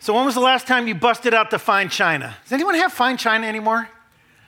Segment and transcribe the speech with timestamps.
[0.00, 2.36] So, when was the last time you busted out the fine china?
[2.44, 3.88] Does anyone have fine china anymore?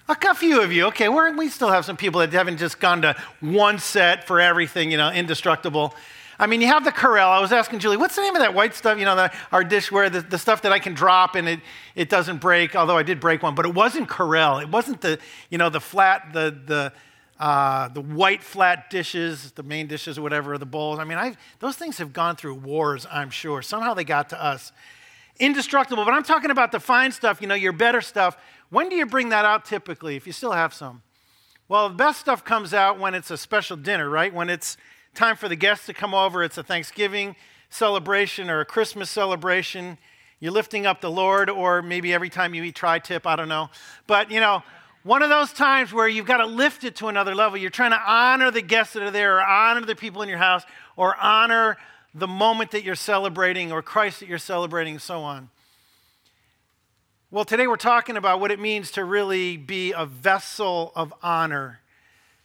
[0.08, 0.87] A few of you.
[0.87, 4.40] Okay, We're, we still have some people that haven't just gone to one set for
[4.40, 5.94] everything, you know, indestructible.
[6.36, 7.28] I mean, you have the Corelle.
[7.30, 9.62] I was asking Julie, what's the name of that white stuff, you know, the, our
[9.62, 11.61] dishware, the, the stuff that I can drop and it,
[11.95, 14.59] it doesn't break, although I did break one, but it wasn't Corelle.
[14.59, 16.93] It wasn't the, you know, the flat, the, the,
[17.39, 20.98] uh, the white flat dishes, the main dishes or whatever, the bowls.
[20.98, 23.62] I mean, I've, those things have gone through wars, I'm sure.
[23.62, 24.73] Somehow they got to us.
[25.40, 28.36] Indestructible, but I'm talking about the fine stuff, you know, your better stuff.
[28.68, 31.03] When do you bring that out typically, if you still have some?
[31.66, 34.34] Well, the best stuff comes out when it's a special dinner, right?
[34.34, 34.77] When it's
[35.14, 37.36] time for the guests to come over, it's a Thanksgiving
[37.70, 39.97] celebration or a Christmas celebration.
[40.41, 43.48] You're lifting up the Lord, or maybe every time you eat tri tip, I don't
[43.48, 43.70] know.
[44.06, 44.62] But, you know,
[45.05, 47.56] one of those times where you've got to lift it to another level.
[47.56, 50.38] You're trying to honor the guests that are there, or honor the people in your
[50.38, 50.64] house,
[50.97, 51.78] or honor
[52.14, 55.50] the moment that you're celebrating, or Christ that you're celebrating, and so on.
[57.31, 61.80] Well, today we're talking about what it means to really be a vessel of honor,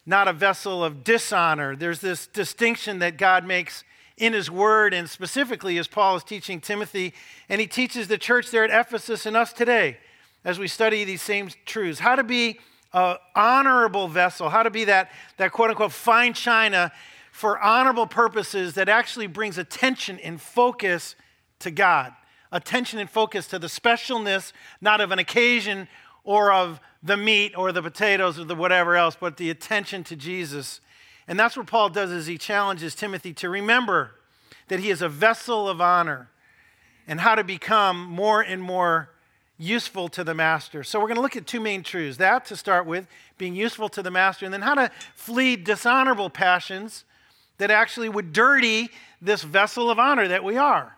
[0.05, 1.75] not a vessel of dishonor.
[1.75, 3.83] There's this distinction that God makes
[4.17, 7.13] in His Word, and specifically as Paul is teaching Timothy,
[7.49, 9.97] and he teaches the church there at Ephesus and us today
[10.45, 11.99] as we study these same truths.
[11.99, 12.59] How to be
[12.93, 16.91] an honorable vessel, how to be that, that quote unquote fine china
[17.35, 21.17] for honorable purposes that actually brings attention and focus
[21.59, 22.13] to God.
[22.49, 25.89] Attention and focus to the specialness, not of an occasion
[26.23, 30.15] or of the meat or the potatoes or the whatever else, but the attention to
[30.15, 30.79] Jesus.
[31.27, 34.11] And that's what Paul does is he challenges Timothy to remember
[34.69, 36.29] that he is a vessel of honor
[37.05, 39.09] and how to become more and more
[39.57, 40.85] useful to the master.
[40.85, 42.15] So we're going to look at two main truths.
[42.15, 46.29] That to start with, being useful to the master, and then how to flee dishonorable
[46.29, 47.03] passions
[47.57, 48.89] that actually would dirty
[49.21, 50.95] this vessel of honor that we are.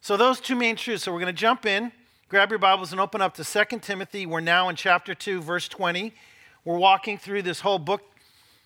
[0.00, 1.04] So those two main truths.
[1.04, 1.92] So we're going to jump in,
[2.28, 4.26] grab your Bibles and open up to 2 Timothy.
[4.26, 6.14] We're now in chapter 2, verse 20.
[6.64, 8.02] We're walking through this whole book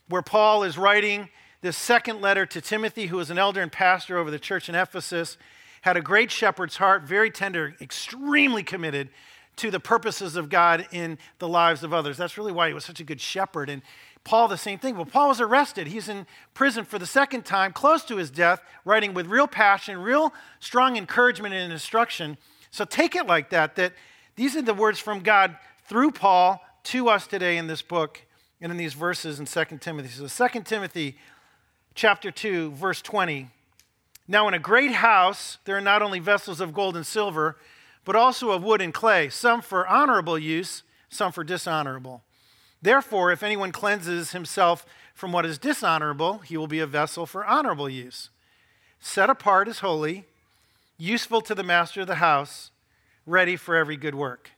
[0.08, 1.28] where Paul is writing
[1.62, 4.74] this second letter to Timothy, who is an elder and pastor over the church in
[4.74, 5.38] Ephesus,
[5.82, 9.08] had a great shepherd's heart, very tender, extremely committed
[9.56, 12.16] to the purposes of God in the lives of others.
[12.16, 13.68] That's really why he was such a good shepherd.
[13.68, 13.82] And
[14.24, 14.96] Paul, the same thing.
[14.96, 15.88] Well, Paul was arrested.
[15.88, 19.98] He's in prison for the second time, close to his death, writing with real passion,
[19.98, 22.38] real strong encouragement and instruction.
[22.70, 23.92] So take it like that, that
[24.36, 25.56] these are the words from God
[25.86, 28.22] through Paul to us today in this book
[28.60, 30.08] and in these verses in 2 Timothy.
[30.08, 31.16] So 2 Timothy
[31.94, 33.50] chapter 2, verse 20.
[34.28, 37.56] Now in a great house there are not only vessels of gold and silver,
[38.04, 42.22] but also of wood and clay, some for honorable use, some for dishonorable.
[42.82, 44.84] Therefore, if anyone cleanses himself
[45.14, 48.30] from what is dishonorable, he will be a vessel for honorable use,
[48.98, 50.24] set apart as holy,
[50.98, 52.72] useful to the master of the house,
[53.24, 54.50] ready for every good work.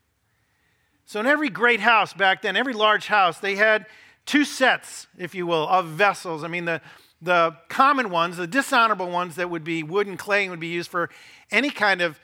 [1.05, 3.85] So, in every great house back then, every large house, they had
[4.25, 6.43] two sets, if you will, of vessels.
[6.43, 6.81] I mean, the,
[7.21, 10.91] the common ones, the dishonorable ones that would be wood and clay, would be used
[10.91, 11.11] for
[11.51, 12.19] any kind of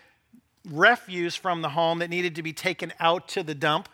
[0.67, 3.89] refuse from the home that needed to be taken out to the dump.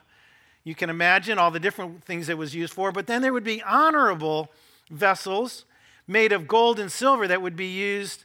[0.66, 3.44] You can imagine all the different things it was used for, but then there would
[3.44, 4.50] be honorable
[4.90, 5.64] vessels
[6.08, 8.24] made of gold and silver that would be used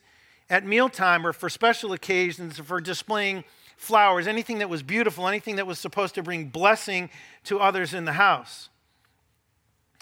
[0.50, 3.44] at mealtime or for special occasions for displaying
[3.78, 7.12] flowers, anything that was beautiful, anything that was supposed to bring blessing
[7.44, 8.70] to others in the house.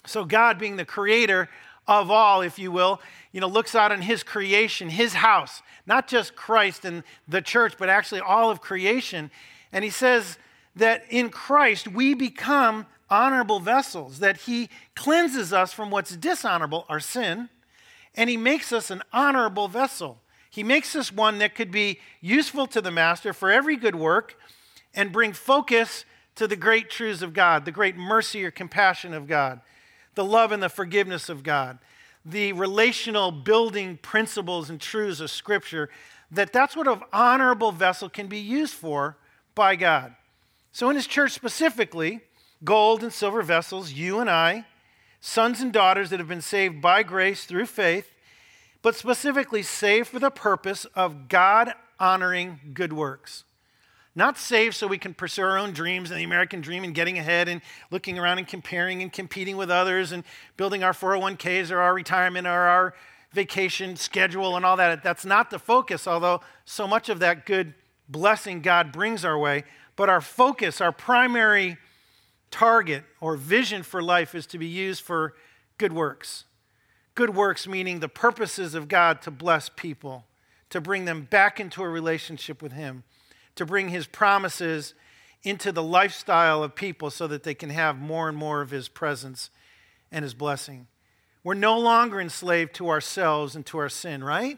[0.06, 1.50] So, God, being the creator
[1.90, 3.02] of all, if you will,
[3.34, 7.74] you know, looks out on his creation, his house, not just Christ and the church,
[7.78, 9.30] but actually all of creation.
[9.74, 10.38] And he says
[10.80, 17.00] that in Christ we become honorable vessels, that he cleanses us from what's dishonorable, our
[17.00, 17.50] sin,
[18.16, 20.20] and he makes us an honorable vessel.
[20.50, 24.36] He makes us one that could be useful to the master for every good work
[24.94, 29.28] and bring focus to the great truths of God, the great mercy or compassion of
[29.28, 29.62] God,
[30.16, 31.80] the love and the forgiveness of God
[32.26, 35.90] the relational building principles and truths of Scripture,
[36.32, 39.18] that that's what an honorable vessel can be used for
[39.56, 40.16] by God.
[40.72, 42.22] So, in His church specifically,
[42.64, 44.66] gold and silver vessels, you and I,
[45.22, 48.14] sons and daughters that have been saved by grace through faith,
[48.82, 53.44] but specifically saved for the purpose of God honoring good works.
[54.16, 57.18] Not saved so we can pursue our own dreams and the American dream and getting
[57.18, 57.62] ahead and
[57.92, 60.24] looking around and comparing and competing with others and
[60.58, 62.94] building our 401ks or our retirement or our
[63.34, 65.04] vacation schedule and all that.
[65.04, 67.76] That's not the focus, although so much of that good
[68.08, 69.64] blessing God brings our way.
[70.00, 71.78] But our focus, our primary
[72.50, 75.36] target or vision for life is to be used for
[75.78, 76.46] good works.
[77.14, 80.26] Good works meaning the purposes of God to bless people,
[80.70, 83.04] to bring them back into a relationship with Him
[83.60, 84.94] to bring his promises
[85.44, 88.88] into the lifestyle of people so that they can have more and more of his
[88.88, 89.50] presence
[90.14, 90.88] and his blessing.
[91.44, 94.58] We're no longer enslaved to ourselves and to our sin, right?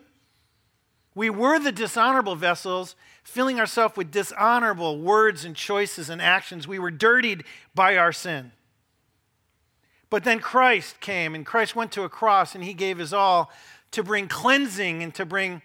[1.14, 6.68] We were the dishonorable vessels, filling ourselves with dishonorable words and choices and actions.
[6.68, 7.44] We were dirtied
[7.76, 8.54] by our sin.
[10.10, 13.52] But then Christ came, and Christ went to a cross, and he gave his all
[13.92, 15.62] to bring cleansing and to bring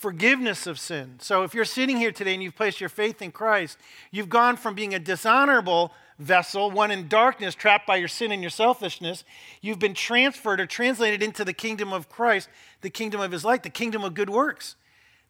[0.00, 1.16] forgiveness of sin.
[1.18, 3.76] So if you're sitting here today and you've placed your faith in Christ,
[4.10, 8.40] you've gone from being a dishonorable vessel, one in darkness, trapped by your sin and
[8.42, 9.24] your selfishness.
[9.60, 12.48] You've been transferred or translated into the kingdom of Christ,
[12.80, 14.74] the kingdom of his light, the kingdom of good works.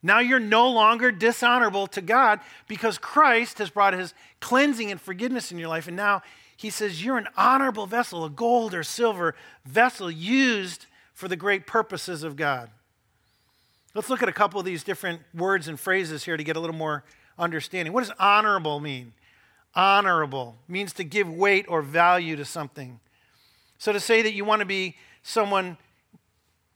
[0.04, 2.38] Now you're no longer dishonorable to God
[2.68, 5.88] because Christ has brought his cleansing and forgiveness in your life.
[5.88, 6.22] And now
[6.56, 9.34] he says you're an honorable vessel, a gold or silver
[9.64, 12.70] vessel used for the great purposes of God.
[13.94, 16.60] Let's look at a couple of these different words and phrases here to get a
[16.60, 17.04] little more
[17.38, 17.92] understanding.
[17.92, 19.12] What does honorable mean?
[19.74, 23.00] Honorable means to give weight or value to something.
[23.78, 25.76] So to say that you want to be someone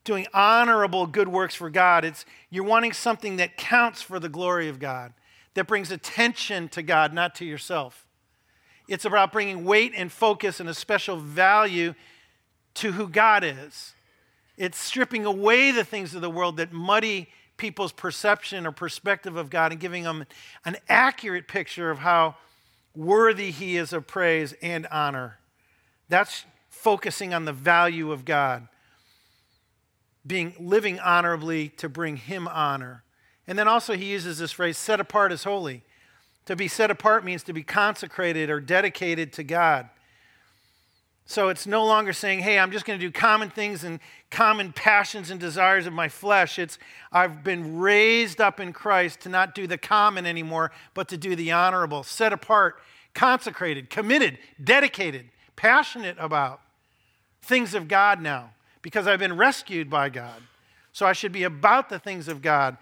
[0.05, 4.69] doing honorable good works for God, it's you're wanting something that counts for the glory
[4.69, 5.13] of God,
[5.55, 8.07] that brings attention to God, not to yourself.
[8.89, 11.95] It's about bringing weight and focus and a special value
[12.75, 13.94] to who God is.
[14.57, 19.51] It's stripping away the things of the world that muddy people's perception or perspective of
[19.51, 20.27] God and giving them
[20.65, 22.37] an accurate picture of how
[22.95, 25.39] worthy He is of praise and honor.
[26.09, 28.69] That's focusing on the value of God,
[30.27, 33.03] being living honorably to bring Him honor.
[33.47, 35.83] And then also, He uses this phrase set apart as holy.
[36.47, 39.89] To be set apart means to be consecrated or dedicated to God.
[41.27, 43.99] So it's no longer saying, hey, I'm just going to do common things and
[44.31, 46.59] common passions and desires of my flesh.
[46.59, 46.79] It's,
[47.11, 51.35] I've been raised up in Christ to not do the common anymore, but to do
[51.35, 52.79] the honorable, set apart,
[53.15, 56.61] consecrated, committed, dedicated, passionate about
[57.41, 58.51] things of God now
[58.83, 60.43] because I've been rescued by God.
[60.93, 62.77] So I should be about the things of God.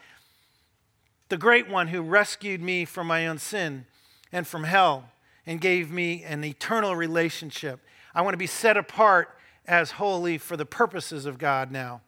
[1.28, 3.86] The great one who rescued me from my own sin
[4.32, 5.10] and from hell
[5.46, 7.80] and gave me an eternal relationship
[8.14, 9.36] I want to be set apart
[9.66, 12.02] as holy for the purposes of God now,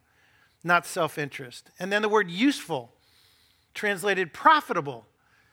[0.63, 1.71] not self interest.
[1.79, 2.93] And then the word useful,
[3.75, 5.07] translated profitable,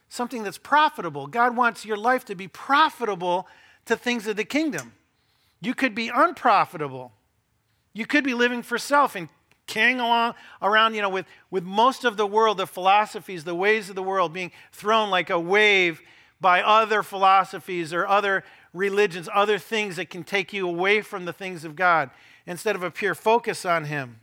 [0.10, 1.28] something that's profitable.
[1.28, 3.48] God wants your life to be profitable
[3.86, 4.94] to things of the kingdom.
[5.62, 7.14] You could be unprofitable.
[7.94, 9.30] You could be living for self and
[9.68, 13.90] carrying along around, you know, with, with most of the world, the philosophies, the ways
[13.90, 16.02] of the world being thrown like a wave
[16.42, 18.44] by other philosophies or other
[18.74, 22.10] religions, other things that can take you away from the things of God
[22.48, 24.20] instead of a pure focus on Him.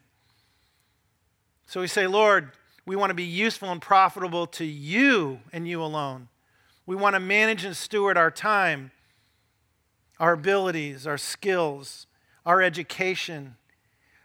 [1.66, 2.50] So we say, Lord,
[2.84, 6.28] we want to be useful and profitable to you and you alone.
[6.86, 8.90] We want to manage and steward our time,
[10.18, 12.06] our abilities, our skills,
[12.46, 13.56] our education,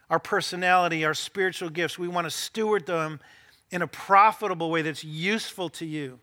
[0.10, 2.00] our personality, our spiritual gifts.
[2.00, 3.20] We want to steward them
[3.70, 6.20] in a profitable way that's useful to you.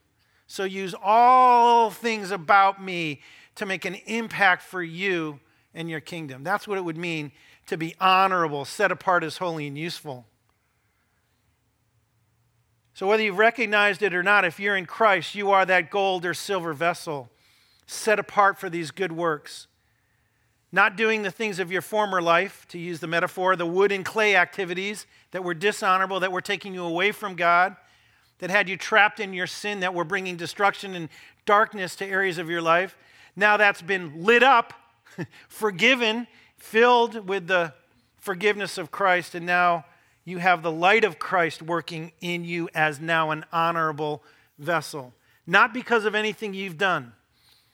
[0.51, 3.21] So use all things about me
[3.55, 5.39] to make an impact for you
[5.75, 6.43] and your kingdom.
[6.43, 7.31] That's what it would mean
[7.69, 10.27] to be honorable, set apart as holy and useful.
[12.95, 16.27] So, whether you've recognized it or not, if you're in Christ, you are that gold
[16.27, 17.31] or silver vessel
[17.87, 19.69] set apart for these good works.
[20.73, 24.05] Not doing the things of your former life, to use the metaphor, the wood and
[24.05, 27.77] clay activities that were dishonorable, that were taking you away from God,
[28.41, 31.09] that had you trapped in your sin, that were bringing destruction and
[31.47, 32.97] darkness to areas of your life.
[33.37, 34.75] Now that's been lit up,
[35.49, 36.27] forgiven,
[36.59, 37.73] filled with the
[38.19, 39.85] forgiveness of Christ, and now
[40.25, 44.23] you have the light of Christ working in you as now an honorable
[44.59, 45.15] vessel.
[45.47, 47.13] Not because of anything you've done,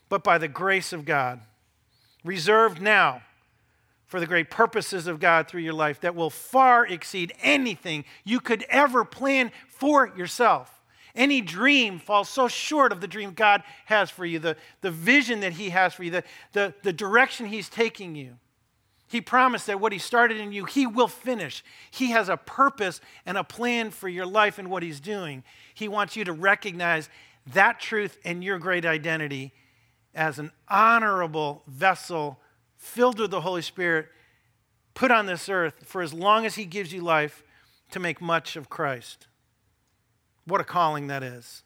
[0.09, 1.41] but by the grace of God.
[2.25, 3.23] Reserved now
[4.07, 8.41] for the great purposes of God through your life that will far exceed anything you
[8.41, 10.73] could ever plan for yourself.
[11.15, 15.41] Any dream falls so short of the dream God has for you, the, the vision
[15.41, 18.37] that He has for you, the, the, the direction He's taking you.
[19.09, 21.65] He promised that what He started in you, He will finish.
[21.91, 25.43] He has a purpose and a plan for your life and what He's doing.
[25.75, 27.09] He wants you to recognize
[27.53, 29.53] that truth and your great identity
[30.15, 32.39] as an honorable vessel
[32.87, 34.07] filled with the Holy Spirit,
[34.95, 37.43] put on this earth for as long as He gives you life
[37.91, 39.27] to make much of Christ.
[40.47, 41.63] What a calling that is.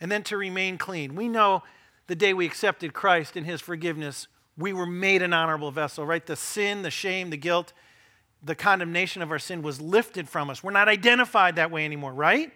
[0.00, 1.14] And then to remain clean.
[1.14, 1.62] We know
[2.08, 4.26] the day we accepted Christ and his forgiveness,
[4.58, 6.24] we were made an honorable vessel, right?
[6.24, 7.72] The sin, the shame, the guilt,
[8.42, 10.62] the condemnation of our sin was lifted from us.
[10.62, 12.52] We're not identified that way anymore, right?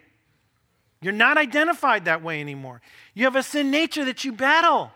[1.00, 2.82] You're not identified that way anymore.
[3.14, 4.90] You have a sin nature that you battle.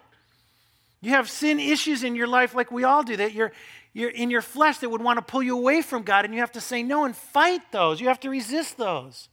[1.02, 3.52] You have sin issues in your life, like we all do, that you're,
[3.92, 6.40] you're in your flesh that would want to pull you away from God, and you
[6.40, 8.00] have to say no and fight those.
[8.00, 9.28] You have to resist those.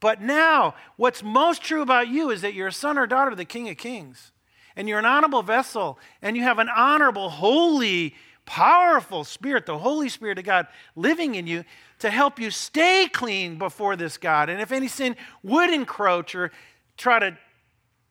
[0.00, 3.36] But now, what's most true about you is that you're a son or daughter of
[3.36, 4.32] the King of Kings,
[4.74, 8.14] and you're an honorable vessel, and you have an honorable, holy,
[8.46, 11.64] powerful Spirit, the Holy Spirit of God, living in you
[11.98, 14.48] to help you stay clean before this God.
[14.48, 16.52] And if any sin would encroach or
[16.96, 17.36] try to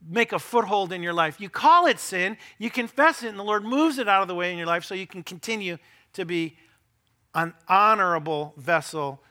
[0.07, 3.43] make a foothold in your life, you call it sin, you confess it, and the
[3.43, 5.77] Lord moves it out of the way in your life so you can continue
[6.13, 6.57] to be
[7.33, 9.21] an honorable vessel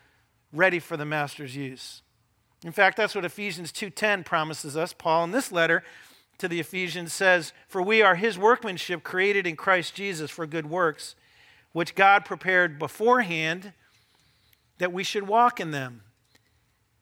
[0.53, 2.03] ready for the master's use.
[2.65, 4.93] In fact, that's what Ephesians 2:10 promises us.
[4.93, 5.85] Paul in this letter
[6.39, 10.67] to the Ephesians says, "For we are his workmanship created in Christ Jesus for good
[10.67, 11.15] works,
[11.73, 13.73] which God prepared beforehand
[14.79, 16.03] that we should walk in them."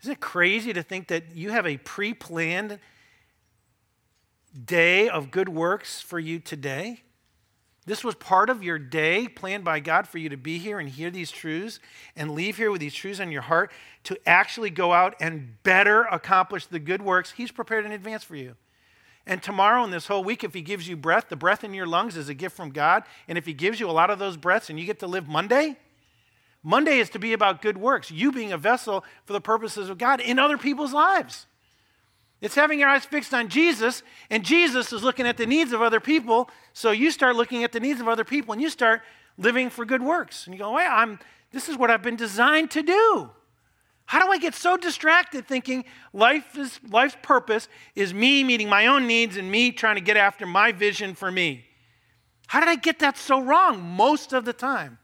[0.01, 2.81] Isn't it crazy to think that you have a pre-planned
[4.53, 7.03] day of good works for you today?
[7.85, 10.89] This was part of your day planned by God for you to be here and
[10.89, 11.81] hear these truths
[12.15, 13.73] and leave here with these truths on your heart
[14.05, 18.37] to actually go out and better accomplish the good works He's prepared in advance for
[18.37, 18.55] you.
[19.27, 21.87] And tomorrow and this whole week, if He gives you breath, the breath in your
[21.87, 23.03] lungs is a gift from God.
[23.27, 25.27] And if He gives you a lot of those breaths and you get to live
[25.27, 25.77] Monday,
[26.63, 29.99] Monday is to be about good works, you being a vessel for the purposes of
[29.99, 31.47] God in other people's lives.
[32.43, 35.81] It's having your eyes fixed on Jesus, and Jesus is looking at the needs of
[35.81, 36.51] other people.
[36.73, 39.01] So you start looking at the needs of other people, and you start
[39.39, 40.45] living for good works.
[40.45, 41.21] And you go, "Wait, I'm.
[41.53, 43.31] This is what I've been designed to do."
[44.07, 48.89] How do I get so distracted thinking life is, life's purpose is me meeting my
[48.89, 51.65] own needs and me trying to get after my vision for me?
[52.49, 54.99] How did I get that so wrong most of the time?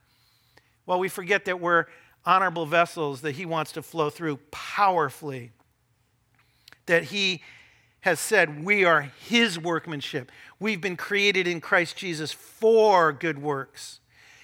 [0.84, 1.86] Well, we forget that we're
[2.26, 5.52] honorable vessels that He wants to flow through powerfully
[6.88, 7.40] that he
[8.00, 10.30] has said we are his workmanship.
[10.60, 14.00] We've been created in Christ Jesus for good works.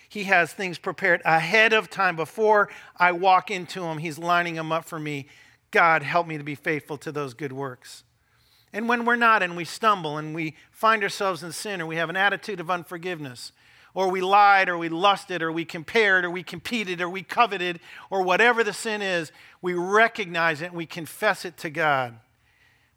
[0.09, 3.99] He has things prepared ahead of time before I walk into them.
[3.99, 5.27] He's lining them up for me.
[5.73, 8.05] God, help me to be faithful to those good works.
[8.73, 11.97] And when we're not and we stumble and we find ourselves in sin or we
[11.97, 13.53] have an attitude of unforgiveness,
[13.95, 17.81] or we lied or we lusted or we compared or we competed or we coveted
[18.11, 19.33] or whatever the sin is,
[19.63, 22.19] we recognize it and we confess it to God.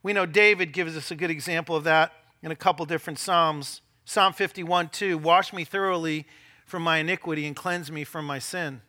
[0.08, 3.82] We know David gives us a good example of that in a couple different Psalms.
[4.06, 6.26] Psalm 51 2 Wash me thoroughly
[6.66, 8.80] from my iniquity and cleanse me from my sin.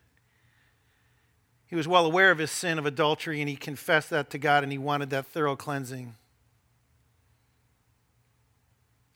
[1.67, 4.63] He was well aware of his sin of adultery and he confessed that to God
[4.63, 6.15] and he wanted that thorough cleansing.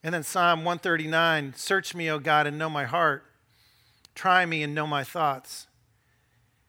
[0.02, 3.24] And then Psalm 139 Search me, O God, and know my heart.
[4.14, 5.68] Try me and know my thoughts.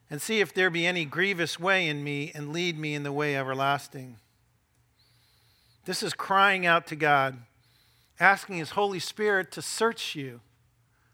[0.10, 3.12] And see if there be any grievous way in me, and lead me in the
[3.12, 4.15] way everlasting.
[5.86, 7.38] This is crying out to God,
[8.20, 10.42] asking His Holy Spirit to search you.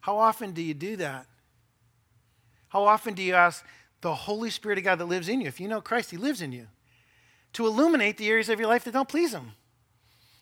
[0.02, 1.28] How often do you do that?
[2.70, 3.66] How often do you ask
[4.00, 5.48] the Holy Spirit of God that lives in you?
[5.48, 6.68] If you know Christ, He lives in you,
[7.54, 9.52] to illuminate the areas of your life that don't please Him.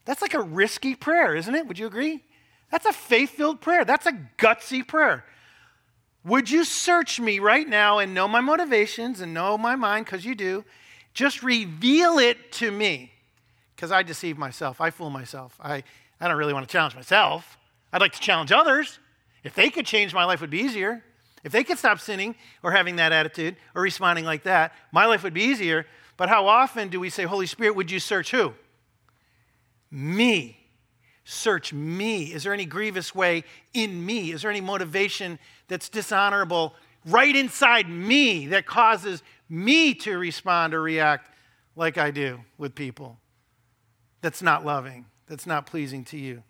[0.05, 1.67] That's like a risky prayer, isn't it?
[1.67, 2.23] Would you agree?
[2.71, 3.83] That's a faith filled prayer.
[3.83, 5.25] That's a gutsy prayer.
[6.23, 10.23] Would you search me right now and know my motivations and know my mind, because
[10.23, 10.65] you do?
[11.15, 13.11] Just reveal it to me
[13.79, 14.81] because I deceive myself.
[14.81, 15.57] I fool myself.
[15.61, 15.83] I,
[16.19, 17.57] I don't really want to challenge myself.
[17.93, 18.99] I'd like to challenge others.
[19.41, 21.01] If they could change, my life would be easier.
[21.45, 25.23] If they could stop sinning or having that attitude or responding like that, my life
[25.23, 25.85] would be easier.
[26.17, 28.53] But how often do we say, Holy Spirit, would you search who?
[29.89, 30.57] Me.
[31.23, 32.33] Search me.
[32.33, 34.33] Is there any grievous way in me?
[34.33, 40.81] Is there any motivation that's dishonorable right inside me that causes me to respond or
[40.81, 41.31] react
[41.77, 43.17] like I do with people?
[44.21, 46.43] That's not loving, that's not pleasing to you.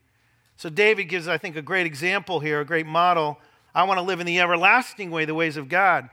[0.56, 3.40] So David gives, I think, a great example here, a great model.
[3.74, 6.10] I want to live in the everlasting way, the ways of God.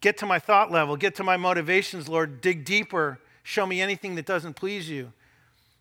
[0.00, 2.40] Get to my thought level, get to my motivations, Lord.
[2.40, 3.18] Dig deeper.
[3.42, 5.12] Show me anything that doesn't please you.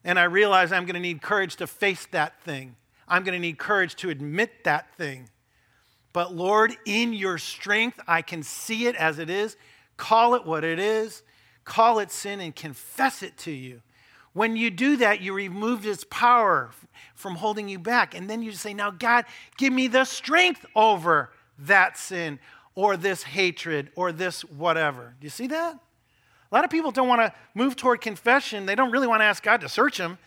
[0.04, 2.76] And I realize I'm going to need courage to face that thing.
[3.08, 5.30] I'm going to need courage to admit that thing.
[6.14, 9.56] But Lord, in your strength, I can see it as it is,
[9.98, 11.22] call it what it is,
[11.64, 13.82] call it sin, and confess it to you.
[14.34, 16.72] When you do that, you remove its power
[17.16, 18.16] from holding you back.
[18.16, 19.26] And then you say, Now, God,
[19.58, 22.40] give me the strength over that sin
[22.76, 25.16] or this hatred or this whatever.
[25.20, 25.76] Do you see that?
[26.52, 28.66] A lot of people don't want to move toward confession.
[28.66, 30.18] They don't really want to ask God to search them.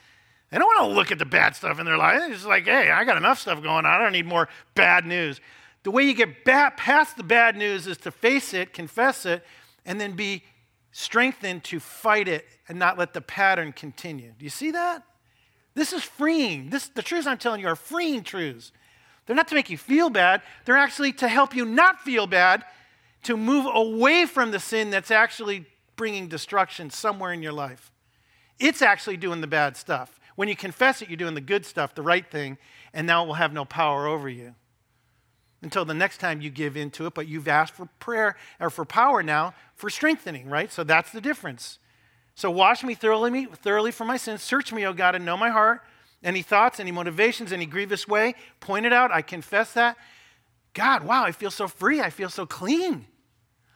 [0.51, 2.21] They don't want to look at the bad stuff in their life.
[2.25, 3.87] It's just like, hey, I got enough stuff going on.
[3.87, 5.41] I don't need more bad news.
[5.83, 9.45] The way you get past the bad news is to face it, confess it,
[9.85, 10.45] and then be
[10.97, 14.33] strengthened to fight it and not let the pattern continue.
[14.39, 15.03] Do you see that?
[15.75, 16.71] This is freeing.
[16.71, 18.71] This, the truths I'm telling you are freeing truths.
[19.27, 22.65] They're not to make you feel bad, they're actually to help you not feel bad,
[23.25, 27.91] to move away from the sin that's actually bringing destruction somewhere in your life.
[28.61, 30.21] It's actually doing the bad stuff.
[30.37, 32.57] When you confess it, you're doing the good stuff, the right thing,
[32.93, 34.55] and now it will have no power over you
[35.65, 38.85] until the next time you give into it, but you've asked for prayer or for
[38.85, 40.71] power now for strengthening, right?
[40.71, 41.79] So that's the difference.
[42.37, 44.43] So wash me thoroughly, thoroughly for my sins.
[44.43, 45.83] Search me, O God, and know my heart.
[46.23, 49.13] Any thoughts, any motivations, any grievous way, point it out.
[49.13, 49.97] I confess that.
[50.73, 52.01] God, wow, I feel so free.
[52.01, 53.07] I feel so clean.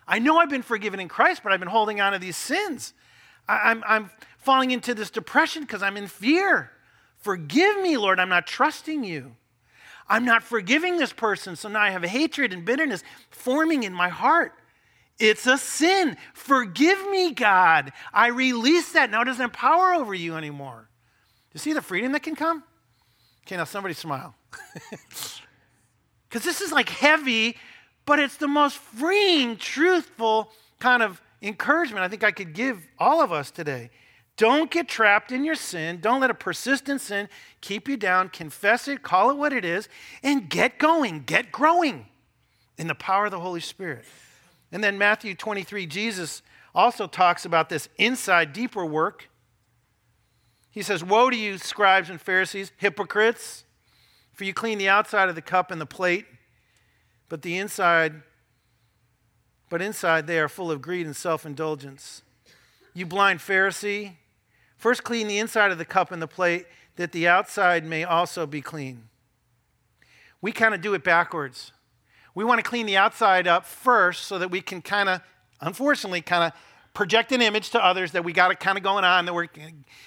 [0.07, 2.95] I know I've been forgiven in Christ, but I've been holding on to these sins.
[3.49, 6.71] I, I'm, I'm falling into this depression because I'm in fear.
[7.19, 8.19] Forgive me, Lord.
[8.19, 9.37] I'm not trusting you.
[10.09, 14.09] I'm not forgiving this person, so now I have hatred and bitterness forming in my
[14.09, 14.53] heart.
[15.19, 16.17] It's a sin.
[16.33, 17.93] Forgive me, God.
[18.13, 19.11] I release that.
[19.11, 20.89] Now it doesn't have power over you anymore.
[21.53, 22.63] You see the freedom that can come?
[23.47, 24.35] Okay, now somebody smile.
[26.29, 27.57] Because this is like heavy,
[28.05, 33.23] but it's the most freeing, truthful kind of encouragement I think I could give all
[33.23, 33.91] of us today.
[34.39, 35.99] Don't get trapped in your sin.
[36.01, 37.29] Don't let a persistent sin
[37.61, 38.29] keep you down.
[38.29, 39.89] Confess it, call it what it is,
[40.23, 42.07] and get going, get growing
[42.79, 44.05] in the power of the Holy Spirit.
[44.71, 46.43] And then Matthew 23, Jesus
[46.73, 49.29] also talks about this inside, deeper work.
[50.71, 53.65] He says, Woe to you, scribes and Pharisees, hypocrites,
[54.33, 56.27] for you clean the outside of the cup and the plate,
[57.29, 58.23] but the inside,
[59.69, 62.23] but inside they are full of greed and self indulgence.
[62.95, 64.13] You blind Pharisee,
[64.79, 66.67] First, clean the inside of the cup and the plate,
[66.97, 69.09] that the outside may also be clean.
[70.41, 71.73] We kind of do it backwards.
[72.35, 75.21] We want to clean the outside up first so that we can kind of,
[75.61, 76.53] unfortunately, kind of
[76.95, 79.49] project an image to others that we got it kind of going on, that we're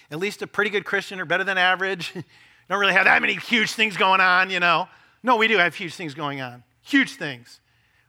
[0.09, 2.13] at least a pretty good Christian or better than average.
[2.69, 4.87] Don't really have that many huge things going on, you know.
[5.23, 6.63] No, we do have huge things going on.
[6.81, 7.59] Huge things.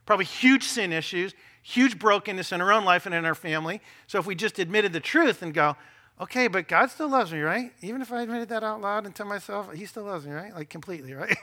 [0.05, 3.81] Probably huge sin issues, huge brokenness in our own life and in our family.
[4.07, 5.75] So if we just admitted the truth and go,
[6.21, 7.71] okay, but God still loves me, right?
[7.81, 10.53] Even if I admitted that out loud and to myself, He still loves me, right?
[10.53, 11.35] Like completely, right?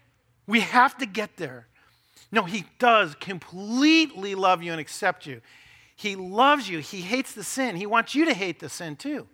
[0.46, 1.66] we have to get there.
[2.30, 5.40] No, He does completely love you and accept you.
[5.96, 6.78] He loves you.
[6.78, 7.74] He hates the sin.
[7.74, 9.26] He wants you to hate the sin too.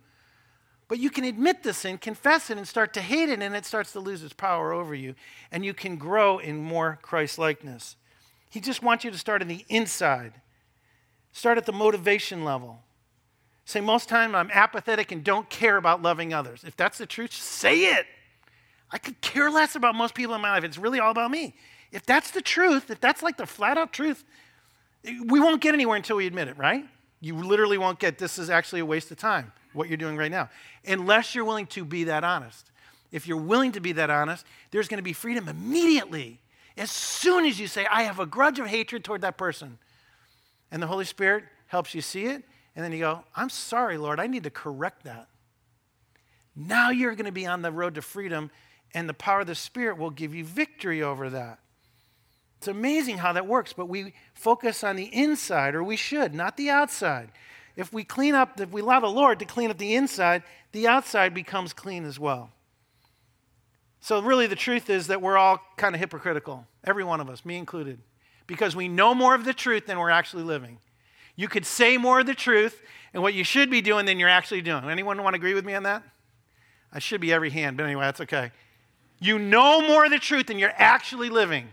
[0.89, 3.65] But you can admit the sin, confess it, and start to hate it, and it
[3.65, 5.15] starts to lose its power over you,
[5.51, 7.97] and you can grow in more Christ likeness.
[8.51, 10.35] He just wants you to start in the inside,
[11.33, 12.81] start at the motivation level.
[13.65, 16.65] Say, most time I'm apathetic and don't care about loving others.
[16.65, 18.07] If that's the truth, say it.
[18.91, 20.65] I could care less about most people in my life.
[20.65, 21.55] It's really all about me.
[21.91, 24.25] If that's the truth, if that's like the flat out truth,
[25.05, 26.85] we won't get anywhere until we admit it, right?
[27.21, 30.31] You literally won't get this is actually a waste of time, what you're doing right
[30.31, 30.51] now,
[30.87, 32.71] unless you're willing to be that honest.
[33.13, 36.41] If you're willing to be that honest, there's going to be freedom immediately.
[36.77, 39.79] As soon as you say, I have a grudge of hatred toward that person,
[40.71, 44.19] and the Holy Spirit helps you see it, and then you go, I'm sorry, Lord,
[44.19, 45.29] I need to correct that.
[46.57, 48.51] Now you're going to be on the road to freedom,
[48.93, 51.59] and the power of the Spirit will give you victory over that.
[52.59, 56.57] It's amazing how that works, but we focus on the inside, or we should, not
[56.57, 57.31] the outside.
[57.77, 60.87] If we clean up, if we allow the Lord to clean up the inside, the
[60.87, 62.51] outside becomes clean as well.
[64.01, 67.45] So, really, the truth is that we're all kind of hypocritical, every one of us,
[67.45, 67.99] me included,
[68.47, 70.79] because we know more of the truth than we're actually living.
[71.37, 72.81] You could say more of the truth
[73.13, 74.85] and what you should be doing than you're actually doing.
[74.85, 76.03] Anyone want to agree with me on that?
[76.93, 78.53] I should be every hand, but anyway, that's okay.
[79.19, 81.69] You know more of the truth than you're actually living.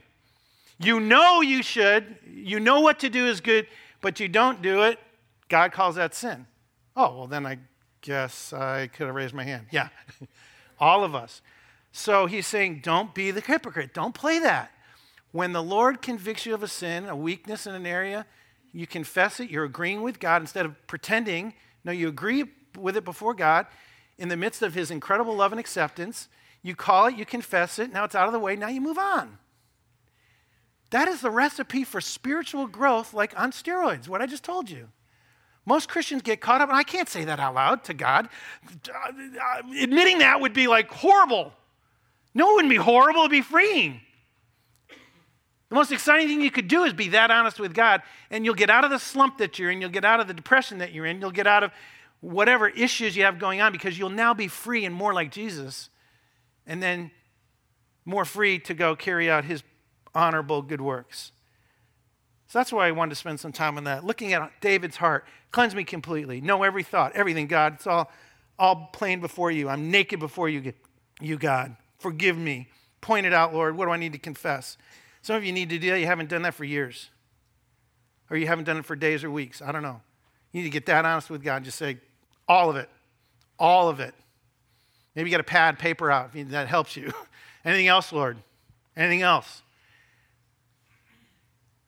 [0.79, 3.67] You know you should, you know what to do is good,
[4.01, 4.99] but you don't do it.
[5.47, 6.47] God calls that sin.
[6.95, 7.59] Oh, well, then I
[8.01, 9.67] guess I could have raised my hand.
[9.69, 9.89] Yeah,
[10.79, 11.41] all of us.
[11.91, 13.93] So he's saying, don't be the hypocrite.
[13.93, 14.71] Don't play that.
[15.31, 18.25] When the Lord convicts you of a sin, a weakness in an area,
[18.73, 21.53] you confess it, you're agreeing with God instead of pretending.
[21.83, 22.45] No, you agree
[22.77, 23.67] with it before God
[24.17, 26.27] in the midst of His incredible love and acceptance.
[26.61, 28.97] You call it, you confess it, now it's out of the way, now you move
[28.97, 29.37] on.
[30.91, 34.89] That is the recipe for spiritual growth, like on steroids, what I just told you.
[35.65, 38.29] Most Christians get caught up, and I can't say that out loud to God.
[39.79, 41.53] Admitting that would be like horrible.
[42.33, 44.01] No, it wouldn't be horrible, it'd be freeing.
[45.71, 48.55] The most exciting thing you could do is be that honest with God, and you'll
[48.55, 50.91] get out of the slump that you're in, you'll get out of the depression that
[50.91, 51.71] you're in, you'll get out of
[52.19, 55.89] whatever issues you have going on because you'll now be free and more like Jesus,
[56.67, 57.09] and then
[58.03, 59.63] more free to go carry out his
[60.13, 61.31] honorable good works.
[62.47, 64.03] So that's why I wanted to spend some time on that.
[64.03, 66.41] Looking at David's heart, cleanse me completely.
[66.41, 67.75] Know every thought, everything, God.
[67.75, 68.11] It's all,
[68.59, 69.69] all plain before you.
[69.69, 70.73] I'm naked before you,
[71.21, 71.77] you, God.
[71.97, 72.67] Forgive me.
[72.99, 73.77] Point it out, Lord.
[73.77, 74.77] What do I need to confess?
[75.21, 75.99] Some of you need to do that.
[75.99, 77.09] You haven't done that for years.
[78.29, 79.61] Or you haven't done it for days or weeks.
[79.61, 80.01] I don't know.
[80.51, 81.57] You need to get that honest with God.
[81.57, 81.97] and Just say,
[82.47, 82.89] all of it.
[83.59, 84.15] All of it.
[85.15, 86.31] Maybe you got a pad, paper out.
[86.33, 87.11] That helps you.
[87.65, 88.37] Anything else, Lord?
[88.95, 89.61] Anything else?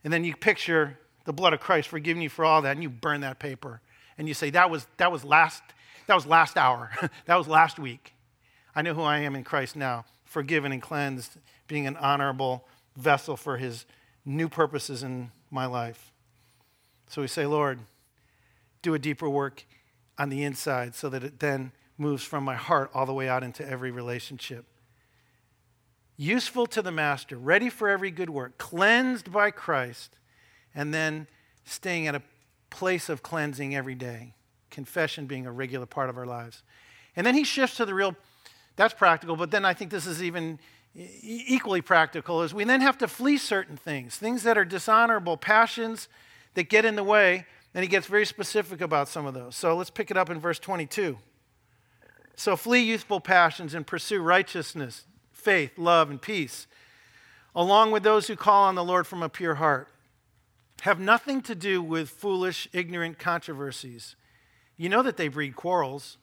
[0.04, 2.89] And then you picture the blood of Christ forgiving you for all that, and you
[2.89, 3.82] burn that paper.
[4.17, 5.63] And you say, that was, that was, last,
[6.08, 6.91] that was last hour.
[7.26, 8.13] that was last week.
[8.76, 13.38] I know who I am in Christ now, forgiven and cleansed, being an honorable vessel
[13.38, 13.86] for his
[14.25, 16.12] new purposes in my life.
[17.08, 17.79] So we say, Lord,
[18.82, 19.65] do a deeper work
[20.17, 23.43] on the inside so that it then moves from my heart all the way out
[23.43, 24.65] into every relationship
[26.17, 30.17] useful to the master, ready for every good work, cleansed by Christ,
[30.75, 31.27] and then
[31.65, 32.21] staying at a
[32.69, 34.34] place of cleansing every day.
[34.69, 36.63] Confession being a regular part of our lives.
[37.15, 38.15] And then he shifts to the real,
[38.75, 40.60] that's practical, but then I think this is even
[40.95, 46.08] equally practical, is we then have to flee certain things, things that are dishonorable, passions
[46.53, 49.56] that get in the way, and he gets very specific about some of those.
[49.56, 51.17] So let's pick it up in verse 22.
[52.36, 56.67] So flee youthful passions and pursue righteousness, faith, love, and peace,
[57.56, 59.88] along with those who call on the Lord from a pure heart.
[60.82, 64.15] Have nothing to do with foolish, ignorant controversies.
[64.75, 66.17] You know that they breed quarrels.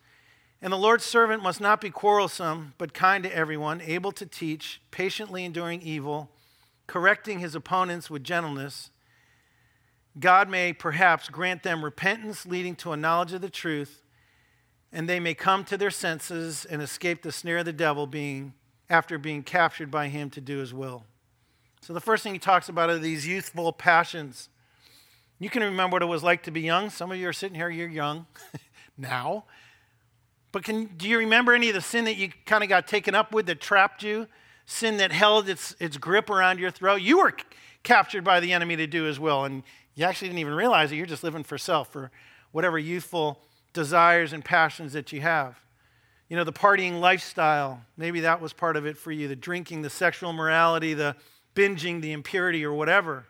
[0.62, 4.81] And the Lord's servant must not be quarrelsome, but kind to everyone, able to teach,
[4.90, 6.31] patiently enduring evil,
[6.87, 8.90] correcting his opponents with gentleness.
[10.18, 14.03] God may perhaps grant them repentance leading to a knowledge of the truth,
[14.92, 18.53] and they may come to their senses and escape the snare of the devil, being
[18.90, 21.05] after being captured by him to do his will.
[21.81, 24.49] So, the first thing he talks about are these youthful passions.
[25.38, 26.90] You can remember what it was like to be young.
[26.90, 28.27] Some of you are sitting here, you're young
[28.99, 29.44] now.
[30.52, 33.14] But can, do you remember any of the sin that you kind of got taken
[33.14, 34.26] up with that trapped you?
[34.66, 37.02] Sin that held its, its grip around your throat?
[37.02, 37.34] You were
[37.82, 39.62] captured by the enemy to do his will, and
[39.94, 40.96] you actually didn't even realize it.
[40.96, 42.10] You're just living for self, for
[42.52, 43.40] whatever youthful
[43.72, 45.60] desires and passions that you have
[46.30, 49.82] you know, the partying lifestyle, maybe that was part of it for you the drinking,
[49.82, 51.16] the sexual morality, the
[51.56, 53.26] binging, the impurity, or whatever.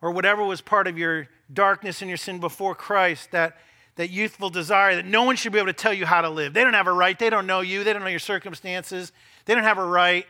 [0.00, 3.58] Or whatever was part of your darkness and your sin before Christ, that,
[3.96, 6.54] that youthful desire that no one should be able to tell you how to live.
[6.54, 7.18] They don't have a right.
[7.18, 7.82] They don't know you.
[7.82, 9.12] They don't know your circumstances.
[9.46, 10.26] They don't have a right.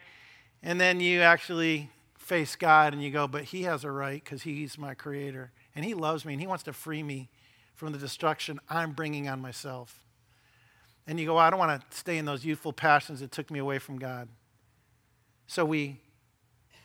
[0.63, 4.43] And then you actually face God and you go, but He has a right because
[4.43, 5.53] He's my creator.
[5.75, 7.29] And He loves me and He wants to free me
[7.75, 10.05] from the destruction I'm bringing on myself.
[11.07, 13.51] And you go, well, I don't want to stay in those youthful passions that took
[13.51, 14.29] me away from God.
[15.47, 16.01] So we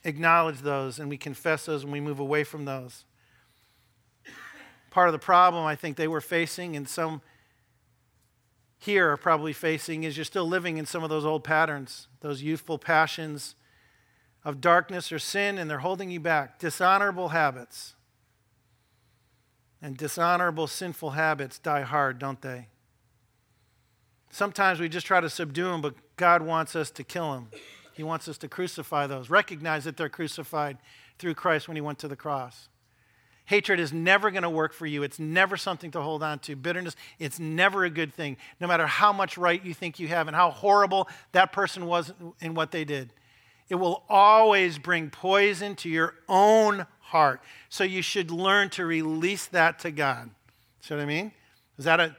[0.03, 3.05] acknowledge those and we confess those and we move away from those.
[4.91, 7.21] Part of the problem I think they were facing, and some
[8.77, 12.43] here are probably facing, is you're still living in some of those old patterns, those
[12.43, 13.55] youthful passions
[14.43, 16.59] of darkness or sin, and they're holding you back.
[16.59, 17.95] Dishonorable habits.
[19.81, 22.67] And dishonorable, sinful habits die hard, don't they?
[24.29, 27.49] Sometimes we just try to subdue them, but God wants us to kill them.
[27.93, 29.29] He wants us to crucify those.
[29.29, 30.77] Recognize that they're crucified
[31.17, 32.67] through Christ when He went to the cross.
[33.45, 35.03] Hatred is never going to work for you.
[35.03, 36.55] It's never something to hold on to.
[36.55, 40.27] Bitterness, it's never a good thing, no matter how much right you think you have
[40.27, 43.13] and how horrible that person was in what they did.
[43.67, 47.41] It will always bring poison to your own heart.
[47.69, 50.29] So you should learn to release that to God.
[50.81, 51.31] See what I mean?
[51.77, 52.15] Is that a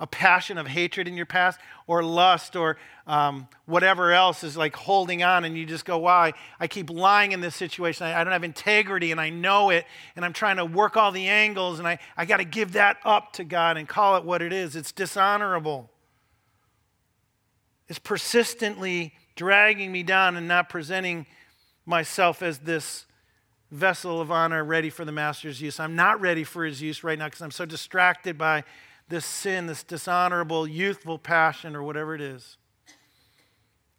[0.00, 4.76] a passion of hatred in your past or lust or um, whatever else is like
[4.76, 8.06] holding on and you just go wow I, I keep lying in this situation.
[8.06, 11.10] I, I, don't have integrity and i know it and i'm trying to work all
[11.10, 14.24] the angles and i, I got to give that up to god and call it
[14.24, 14.76] what it is.
[14.76, 15.90] It's dishonorable.
[17.88, 21.26] It's persistently dragging me down and not presenting
[21.86, 23.06] myself as this
[23.70, 25.80] vessel of honor ready for the master's use.
[25.80, 28.64] I'm not ready for his use right now because i'm so distracted by
[29.08, 32.56] this sin, this dishonorable, youthful passion, or whatever it is.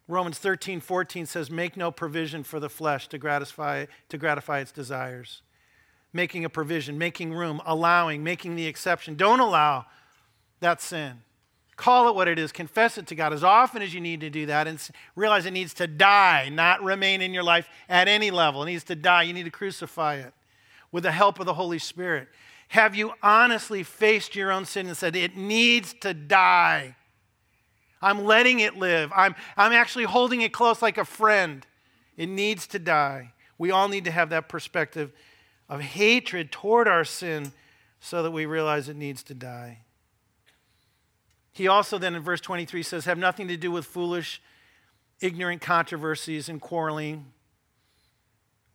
[0.07, 4.71] Romans 13, 14 says, Make no provision for the flesh to gratify, to gratify its
[4.71, 5.43] desires.
[6.11, 9.15] Making a provision, making room, allowing, making the exception.
[9.15, 9.85] Don't allow
[10.59, 11.21] that sin.
[11.75, 12.51] Call it what it is.
[12.51, 14.81] Confess it to God as often as you need to do that and
[15.15, 18.63] realize it needs to die, not remain in your life at any level.
[18.63, 19.23] It needs to die.
[19.23, 20.33] You need to crucify it
[20.91, 22.27] with the help of the Holy Spirit.
[22.69, 26.95] Have you honestly faced your own sin and said, it needs to die?
[28.01, 29.11] I'm letting it live.
[29.15, 31.65] I'm, I'm actually holding it close like a friend.
[32.15, 33.33] It needs to die.
[33.57, 35.11] We all need to have that perspective
[35.67, 37.51] of hatred toward our sin
[37.99, 39.79] so that we realize it needs to die.
[41.51, 44.41] He also then in verse 23 says, Have nothing to do with foolish,
[45.21, 47.25] ignorant controversies and quarreling.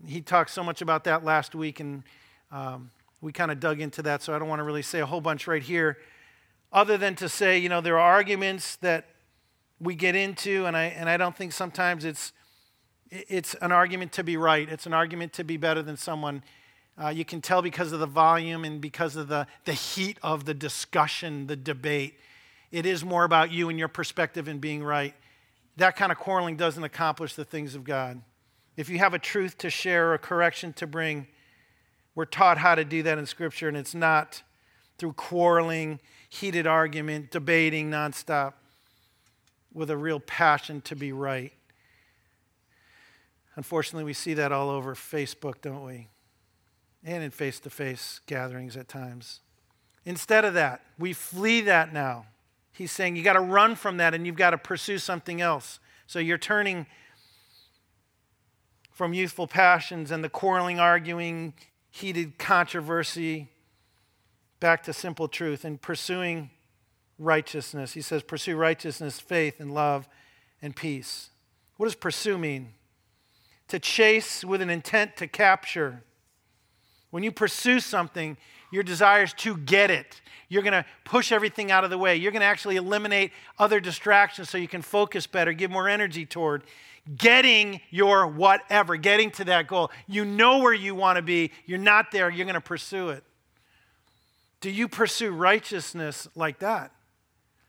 [0.05, 2.03] He talked so much about that last week, and
[2.51, 2.91] um,
[3.25, 5.23] we kind of dug into that, so I don't want to really say a whole
[5.23, 5.97] bunch right here,
[6.71, 9.07] other than to say, you know, there are arguments that
[9.81, 12.35] we get into, and I, and I don't think sometimes it's,
[13.11, 14.69] it's an argument to be right.
[14.69, 16.43] It's an argument to be better than someone.
[17.03, 20.45] Uh, you can tell because of the volume and because of the, the heat of
[20.45, 22.19] the discussion, the debate.
[22.73, 25.15] It is more about you and your perspective and being right.
[25.79, 28.21] That kind of quarreling doesn't accomplish the things of God.
[28.77, 31.27] If you have a truth to share or a correction to bring,
[32.15, 34.43] we're taught how to do that in Scripture, and it's not
[34.99, 38.55] through quarreling, heated argument, debating nonstop
[39.73, 41.53] with a real passion to be right.
[43.57, 46.09] Unfortunately, we see that all over Facebook, don't we?
[47.05, 49.41] And in face to face gatherings at times.
[50.05, 52.27] Instead of that, we flee that now.
[52.73, 55.79] He's saying you got to run from that and you've got to pursue something else.
[56.07, 56.87] So you're turning
[58.91, 61.55] from youthful passions and the quarreling, arguing,
[61.95, 63.49] heated controversy
[64.59, 66.51] back to simple truth and pursuing
[67.21, 67.93] righteousness.
[67.93, 70.09] He says, pursue righteousness, faith, and love
[70.61, 71.31] and peace.
[71.77, 72.75] What does pursue mean?
[73.69, 76.03] To chase with an intent to capture.
[77.11, 78.39] When you pursue something,
[78.73, 80.21] your desire is to get it.
[80.49, 82.17] You're going to push everything out of the way.
[82.17, 86.27] You're going to actually eliminate other distractions so you can focus better, give more energy
[86.27, 86.65] toward
[87.17, 89.91] getting your whatever, getting to that goal.
[90.07, 91.51] You know where you want to be.
[91.67, 92.31] You're not there.
[92.31, 93.25] You're going to pursue it.
[94.61, 96.91] Do you pursue righteousness like that?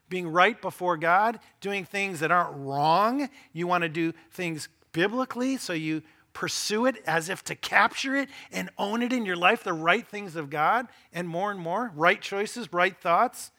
[0.10, 3.30] being right before God, doing things that aren't wrong.
[3.54, 8.30] You want to do things biblically, so you pursue it as if to capture it
[8.52, 11.92] and own it in your life, the right things of God, and more and more
[11.96, 13.52] right choices, right thoughts,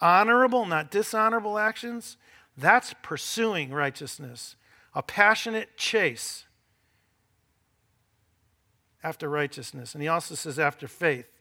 [0.00, 2.16] honorable, not dishonorable actions.
[2.56, 4.56] That's pursuing righteousness,
[4.94, 6.44] a passionate chase
[9.02, 9.94] after righteousness.
[9.94, 11.40] And he also says after faith,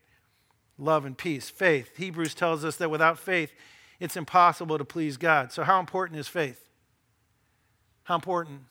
[0.78, 1.50] love and peace.
[1.50, 1.98] Faith.
[1.98, 3.52] Hebrews tells us that without faith,
[4.00, 5.52] it's impossible to please God.
[5.52, 6.70] So, how important is faith?
[8.04, 8.62] How important?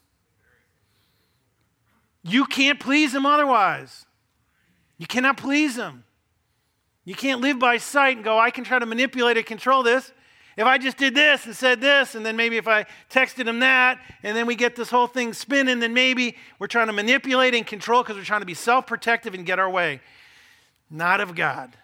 [2.22, 4.06] You can't please Him otherwise.
[4.96, 6.04] You cannot please Him.
[7.04, 10.12] You can't live by sight and go, I can try to manipulate and control this.
[10.58, 13.60] If I just did this and said this, and then maybe if I texted him
[13.60, 17.54] that, and then we get this whole thing spinning, then maybe we're trying to manipulate
[17.54, 20.00] and control because we're trying to be self protective and get our way.
[20.90, 21.76] Not of God.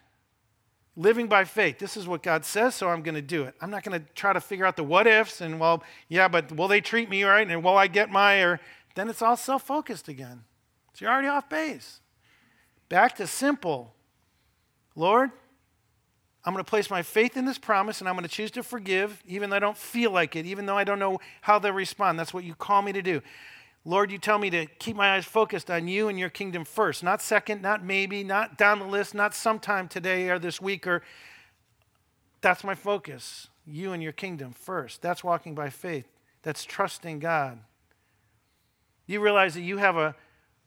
[0.97, 1.79] Living by faith.
[1.79, 3.55] This is what God says, so I'm going to do it.
[3.61, 6.51] I'm not going to try to figure out the what ifs and, well, yeah, but
[6.51, 7.49] will they treat me right?
[7.49, 8.59] And will I get my, or
[8.97, 10.43] then it's all self focused again.
[10.95, 12.01] So you're already off base.
[12.89, 13.95] Back to simple.
[14.97, 15.31] Lord,
[16.45, 18.63] I'm going to place my faith in this promise and I'm going to choose to
[18.63, 21.73] forgive, even though I don't feel like it, even though I don't know how they'll
[21.73, 22.19] respond.
[22.19, 23.23] That's what you call me to do.
[23.87, 27.03] Lord, you tell me to keep my eyes focused on you and your kingdom first,
[27.03, 31.03] not second, not maybe, not down the list, not sometime today or this week or
[32.45, 33.49] that's my focus.
[33.67, 35.01] You and your kingdom first.
[35.01, 36.07] That's walking by faith.
[36.43, 37.59] That's trusting God.
[39.07, 40.15] You realize that you have a,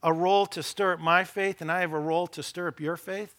[0.01, 2.79] a role to stir up my faith and I have a role to stir up
[2.79, 3.35] your faith?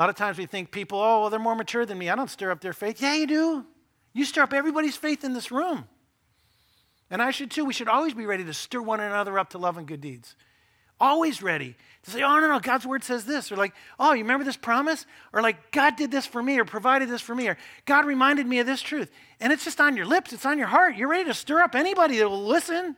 [0.00, 2.08] A lot of times we think people, oh, well, they're more mature than me.
[2.08, 3.02] I don't stir up their faith.
[3.02, 3.66] Yeah, you do.
[4.14, 5.84] You stir up everybody's faith in this room.
[7.10, 7.66] And I should too.
[7.66, 10.36] We should always be ready to stir one another up to love and good deeds.
[10.98, 13.52] Always ready to say, oh, no, no, God's word says this.
[13.52, 15.04] Or like, oh, you remember this promise?
[15.34, 17.48] Or like, God did this for me or provided this for me.
[17.48, 19.10] Or God reminded me of this truth.
[19.38, 20.96] And it's just on your lips, it's on your heart.
[20.96, 22.96] You're ready to stir up anybody that will listen.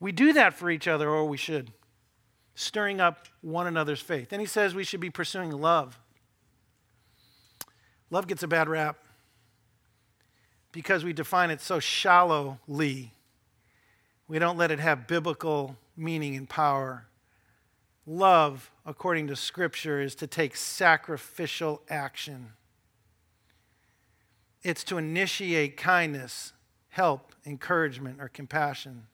[0.00, 1.72] We do that for each other, or we should.
[2.54, 4.28] Stirring up one another's faith.
[4.28, 5.98] Then he says we should be pursuing love.
[8.10, 8.98] Love gets a bad rap
[10.70, 13.12] because we define it so shallowly.
[14.28, 17.06] We don't let it have biblical meaning and power.
[18.06, 22.52] Love, according to Scripture, is to take sacrificial action.
[24.62, 26.52] It's to initiate kindness,
[26.88, 29.06] help, encouragement, or compassion.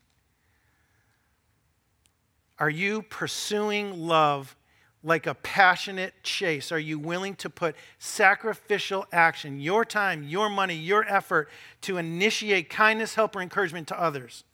[2.59, 4.57] Are you pursuing love
[5.05, 6.73] like a passionate chase?
[6.73, 11.49] Are you willing to put sacrificial action, your time, your money, your effort
[11.83, 14.45] to initiate kindness, help, or encouragement to others?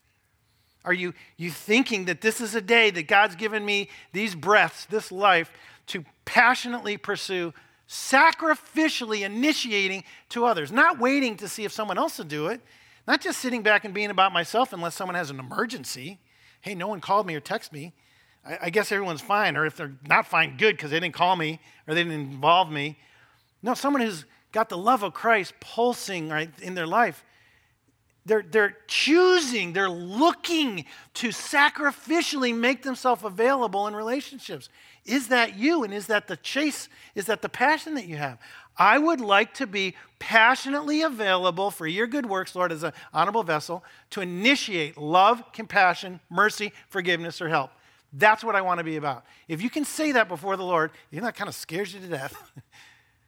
[0.85, 4.85] Are you, you thinking that this is a day that God's given me these breaths,
[4.85, 5.51] this life,
[5.87, 7.55] to passionately pursue,
[7.89, 12.61] sacrificially initiating to others, not waiting to see if someone else will do it,
[13.07, 16.19] not just sitting back and being about myself unless someone has an emergency.
[16.65, 17.93] Hey, no one called me or texted me.
[18.43, 19.55] I, I guess everyone's fine.
[19.55, 22.73] Or if they're not fine, good, because they didn't call me or they didn't involve
[22.73, 22.97] me.
[23.63, 27.23] No, someone who's got the love of Christ pulsing right in their life.
[28.25, 34.71] They're, they're choosing, they're looking to sacrificially make themselves available in relationships.
[35.05, 35.85] Is that you?
[35.85, 36.89] And is that the chase?
[37.15, 38.39] Is that the passion that you have?
[38.77, 43.43] I would like to be passionately available for your good works, Lord, as an honorable
[43.43, 47.71] vessel, to initiate love, compassion, mercy, forgiveness, or help.
[48.13, 49.25] That's what I want to be about.
[49.49, 52.01] If you can say that before the Lord, you know, that kind of scares you
[52.01, 52.37] to death.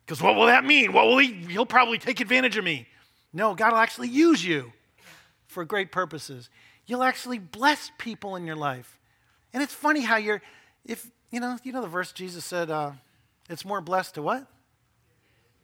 [0.06, 0.92] Because what will that mean?
[0.92, 1.32] What will he?
[1.32, 2.86] He'll probably take advantage of me.
[3.32, 4.72] No, God will actually use you
[5.48, 6.48] for great purposes.
[6.86, 9.00] You'll actually bless people in your life.
[9.52, 10.42] And it's funny how you're,
[10.84, 12.92] if, you know, you know the verse Jesus said, uh,
[13.50, 14.46] it's more blessed to what?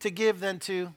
[0.03, 0.93] To give than to.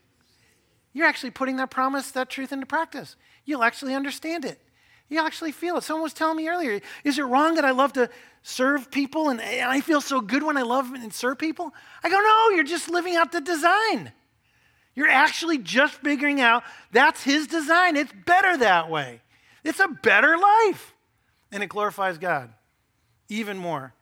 [0.93, 3.15] You're actually putting that promise, that truth into practice.
[3.45, 4.61] You'll actually understand it.
[5.09, 5.85] You actually feel it.
[5.85, 8.11] Someone was telling me earlier, is it wrong that I love to
[8.43, 11.73] serve people and, and I feel so good when I love and serve people?
[12.03, 14.11] I go, no, you're just living out the design.
[14.97, 17.95] You're actually just figuring out that's his design.
[17.95, 19.21] It's better that way.
[19.63, 20.95] It's a better life.
[21.53, 22.53] And it glorifies God
[23.29, 23.95] even more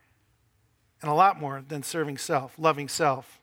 [1.03, 3.43] and a lot more than serving self, loving self.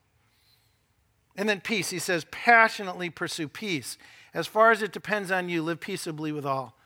[1.36, 1.90] And then peace.
[1.90, 3.98] He says, passionately pursue peace.
[4.34, 6.78] As far as it depends on you, live peaceably with all.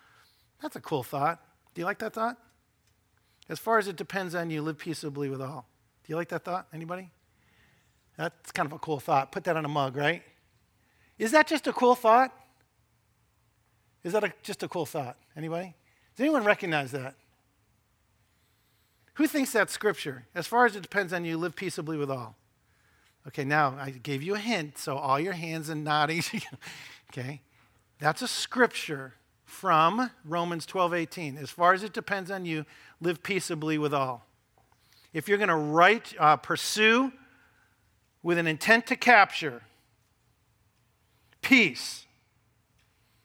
[0.61, 1.41] That's a cool thought.
[1.73, 2.37] Do you like that thought?
[3.49, 5.67] As far as it depends on you, live peaceably with all.
[6.03, 6.67] Do you like that thought?
[6.73, 7.11] Anybody?
[8.17, 9.31] That's kind of a cool thought.
[9.31, 10.23] Put that on a mug, right?
[11.19, 12.33] Is that just a cool thought?
[14.03, 15.17] Is that a, just a cool thought?
[15.35, 15.75] Anybody?
[16.15, 17.15] Does anyone recognize that?
[19.15, 20.25] Who thinks that's scripture?
[20.35, 22.35] As far as it depends on you, live peaceably with all.
[23.27, 26.23] Okay, now I gave you a hint, so all your hands and nodding.
[27.11, 27.41] okay,
[27.99, 29.13] that's a scripture
[29.45, 31.37] from Romans 12 18.
[31.37, 32.65] As far as it depends on you,
[33.01, 34.25] live peaceably with all.
[35.13, 37.13] If you're going to write, uh, pursue
[38.21, 39.61] with an intent to capture
[41.41, 42.05] peace,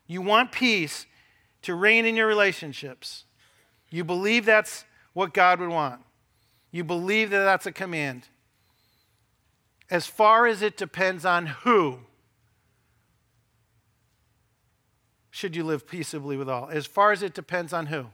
[0.06, 1.06] you want peace
[1.62, 3.24] to reign in your relationships.
[3.90, 6.00] You believe that's what God would want.
[6.70, 8.28] You believe that that's a command.
[9.90, 11.98] As far as it depends on who,
[15.30, 16.68] should you live peaceably with all?
[16.70, 18.06] As far as it depends on who.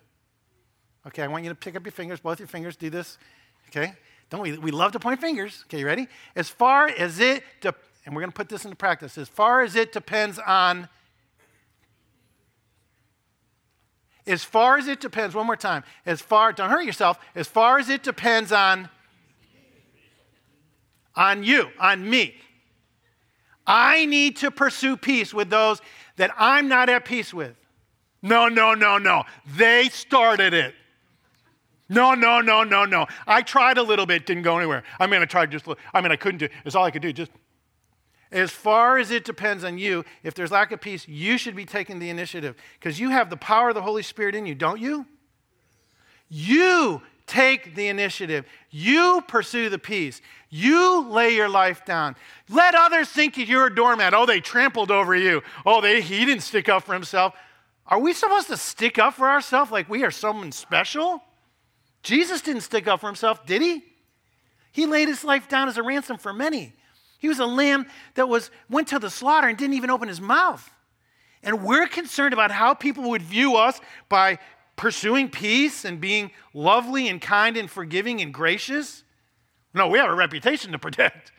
[1.07, 3.19] Okay, I want you to pick up your fingers, both your fingers, do this.
[3.69, 3.93] Okay?
[4.31, 4.57] Don't we?
[4.59, 5.65] We love to point fingers.
[5.67, 6.09] Okay, you ready?
[6.35, 9.63] As far as it, de- and we're going to put this into practice, as far
[9.63, 10.89] as it depends on,
[14.27, 17.79] as far as it depends, one more time, as far, don't hurt yourself, as far
[17.79, 18.89] as it depends on,
[21.17, 22.35] on you, on me.
[23.67, 25.81] I need to pursue peace with those
[26.17, 27.57] that I'm not at peace with.
[28.23, 29.25] No, no, no, no.
[29.57, 30.75] They started it.
[31.89, 33.07] No, no, no, no, no.
[33.27, 34.83] I tried a little bit, didn't go anywhere.
[34.99, 37.13] I mean, I tried just, I mean, I couldn't do, it's all I could do.
[37.13, 37.31] Just,
[38.33, 41.65] as far as it depends on you, if there's lack of peace, you should be
[41.65, 44.81] taking the initiative because you have the power of the Holy Spirit in you, don't
[44.81, 45.07] you?
[46.29, 48.45] You take the initiative.
[48.71, 50.21] You pursue the peace.
[50.49, 52.17] You lay your life down.
[52.49, 54.15] Let others think you're a doormat.
[54.15, 55.43] Oh, they trampled over you.
[55.65, 57.35] Oh, they, he didn't stick up for himself.
[57.87, 61.23] Are we supposed to stick up for ourselves like we are someone special?
[62.03, 63.85] Jesus didn't stick up for himself, did he?
[64.73, 66.73] He laid his life down as a ransom for many.
[67.19, 70.21] He was a lamb that was went to the slaughter and didn't even open his
[70.21, 70.71] mouth.
[71.43, 74.39] And we're concerned about how people would view us by
[74.77, 79.03] pursuing peace and being lovely and kind and forgiving and gracious.
[79.75, 81.33] No, we have a reputation to protect.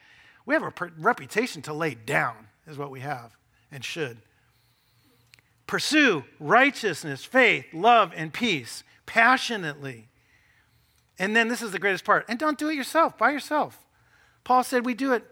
[0.46, 3.36] We have a per- reputation to lay down, is what we have
[3.72, 4.18] and should.
[5.68, 10.08] Pursue righteousness, faith, love, and peace passionately.
[11.20, 12.26] And then this is the greatest part.
[12.30, 13.86] And don't do it yourself, by yourself.
[14.44, 15.26] Paul said we do it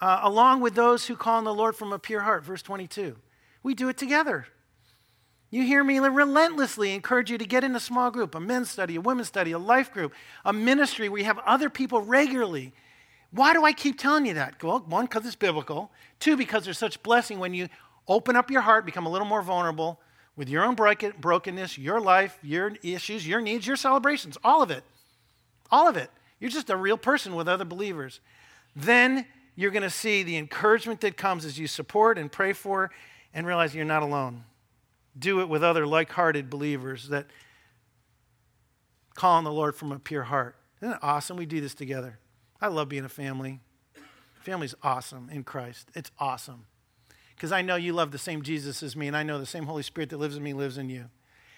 [0.00, 3.16] uh, along with those who call on the Lord from a pure heart, verse 22.
[3.62, 4.46] We do it together.
[5.52, 8.96] You hear me relentlessly encourage you to get in a small group, a men's study,
[8.96, 10.14] a women's study, a life group,
[10.46, 12.72] a ministry where you have other people regularly.
[13.32, 14.62] Why do I keep telling you that?
[14.62, 15.92] Well, one, because it's biblical.
[16.20, 17.68] Two, because there's such blessing when you
[18.08, 20.00] open up your heart, become a little more vulnerable
[20.36, 24.84] with your own brokenness, your life, your issues, your needs, your celebrations, all of it.
[25.70, 26.10] All of it.
[26.40, 28.20] You're just a real person with other believers.
[28.74, 32.90] Then you're going to see the encouragement that comes as you support and pray for
[33.34, 34.44] and realize you're not alone
[35.18, 37.26] do it with other like hearted believers that
[39.14, 40.56] call on the Lord from a pure heart.
[40.80, 41.36] Isn't it awesome?
[41.36, 42.18] We do this together.
[42.60, 43.60] I love being a family.
[44.40, 45.88] Family's awesome in Christ.
[45.94, 46.66] It's awesome.
[47.34, 49.66] Because I know you love the same Jesus as me, and I know the same
[49.66, 51.06] Holy Spirit that lives in me lives in you.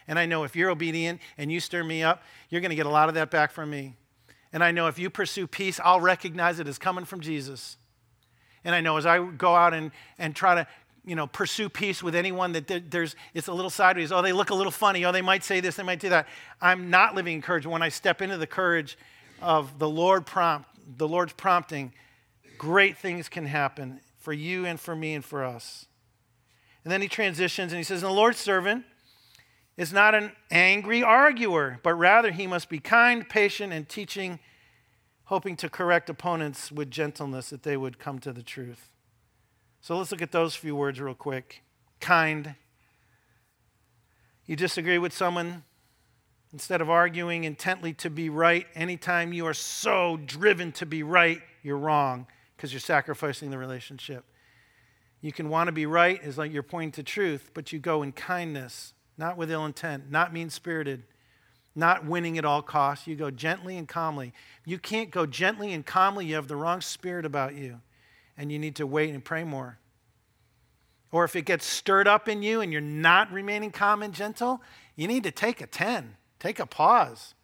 [0.07, 2.87] And I know if you're obedient and you stir me up, you're going to get
[2.87, 3.97] a lot of that back from me.
[4.53, 7.77] And I know if you pursue peace, I'll recognize it as coming from Jesus.
[8.65, 10.67] And I know as I go out and, and try to
[11.05, 14.11] you know, pursue peace with anyone that there's, it's a little sideways.
[14.11, 15.05] Oh, they look a little funny.
[15.05, 16.27] Oh, they might say this, they might do that.
[16.61, 17.67] I'm not living in courage.
[17.67, 18.97] When I step into the courage
[19.43, 21.93] of the Lord prompt, the Lord's prompting,
[22.57, 25.87] great things can happen for you and for me and for us.
[26.83, 28.85] And then he transitions and he says, and the Lord's servant
[29.77, 34.39] is not an angry arguer, but rather he must be kind, patient, and teaching,
[35.25, 38.89] hoping to correct opponents with gentleness that they would come to the truth.
[39.85, 41.63] So let's look at those few words real quick.
[42.01, 42.55] Kind.
[44.47, 45.63] You disagree with someone,
[46.55, 51.43] instead of arguing intently to be right, anytime you are so driven to be right,
[51.63, 52.27] you're wrong
[52.57, 54.25] because you're sacrificing the relationship.
[55.21, 58.03] You can want to be right as like you're pointing to truth, but you go
[58.03, 61.03] in kindness not with ill intent, not mean spirited,
[61.75, 63.07] not winning at all costs.
[63.07, 64.33] You go gently and calmly.
[64.65, 67.83] You can't go gently and calmly, you have the wrong spirit about you,
[68.37, 69.79] and you need to wait and pray more.
[71.13, 74.61] Or if it gets stirred up in you and you're not remaining calm and gentle,
[74.97, 77.35] you need to take a 10, take a pause,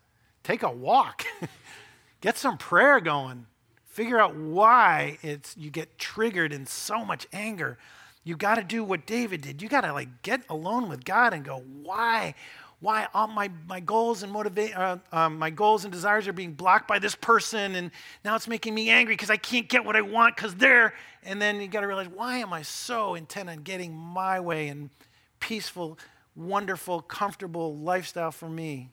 [0.42, 1.24] take a walk,
[2.20, 3.46] get some prayer going.
[3.86, 7.76] Figure out why it's you get triggered in so much anger
[8.22, 9.62] you got to do what David did.
[9.62, 12.34] You got to like get alone with God and go, why?
[12.80, 16.54] Why all my, my goals and motivate uh, um, my goals and desires are being
[16.54, 17.90] blocked by this person, and
[18.24, 20.94] now it's making me angry because I can't get what I want because they're.
[21.22, 24.68] And then you got to realize, why am I so intent on getting my way
[24.68, 24.88] and
[25.40, 25.98] peaceful,
[26.34, 28.88] wonderful, comfortable lifestyle for me?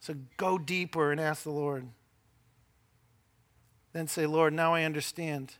[0.00, 1.88] So go deeper and ask the Lord.
[3.94, 5.54] Then say, Lord, now I understand.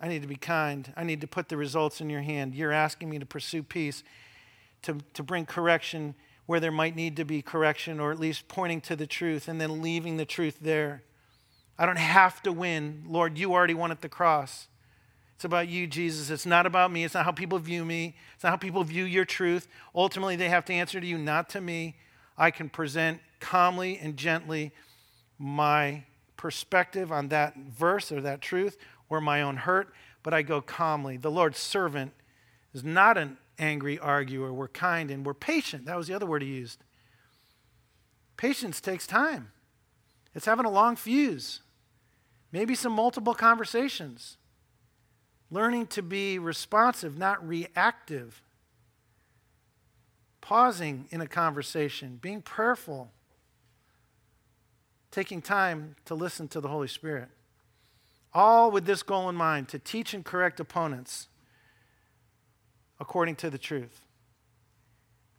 [0.00, 0.90] I need to be kind.
[0.96, 2.54] I need to put the results in your hand.
[2.54, 4.02] You're asking me to pursue peace,
[4.82, 6.14] to, to bring correction
[6.46, 9.60] where there might need to be correction, or at least pointing to the truth and
[9.60, 11.02] then leaving the truth there.
[11.78, 13.04] I don't have to win.
[13.06, 14.68] Lord, you already won at the cross.
[15.36, 16.30] It's about you, Jesus.
[16.30, 17.04] It's not about me.
[17.04, 18.14] It's not how people view me.
[18.34, 19.66] It's not how people view your truth.
[19.94, 21.96] Ultimately, they have to answer to you, not to me.
[22.36, 24.72] I can present calmly and gently
[25.38, 26.04] my
[26.36, 28.76] perspective on that verse or that truth
[29.08, 31.16] or my own hurt, but I go calmly.
[31.16, 32.12] The Lord's servant
[32.72, 34.52] is not an angry arguer.
[34.52, 35.86] We're kind and we're patient.
[35.86, 36.82] That was the other word he used.
[38.36, 39.52] Patience takes time,
[40.34, 41.60] it's having a long fuse,
[42.50, 44.36] maybe some multiple conversations,
[45.50, 48.42] learning to be responsive, not reactive,
[50.40, 53.12] pausing in a conversation, being prayerful,
[55.10, 57.28] taking time to listen to the Holy Spirit.
[58.34, 61.28] All with this goal in mind to teach and correct opponents
[63.02, 64.00] according to the truth,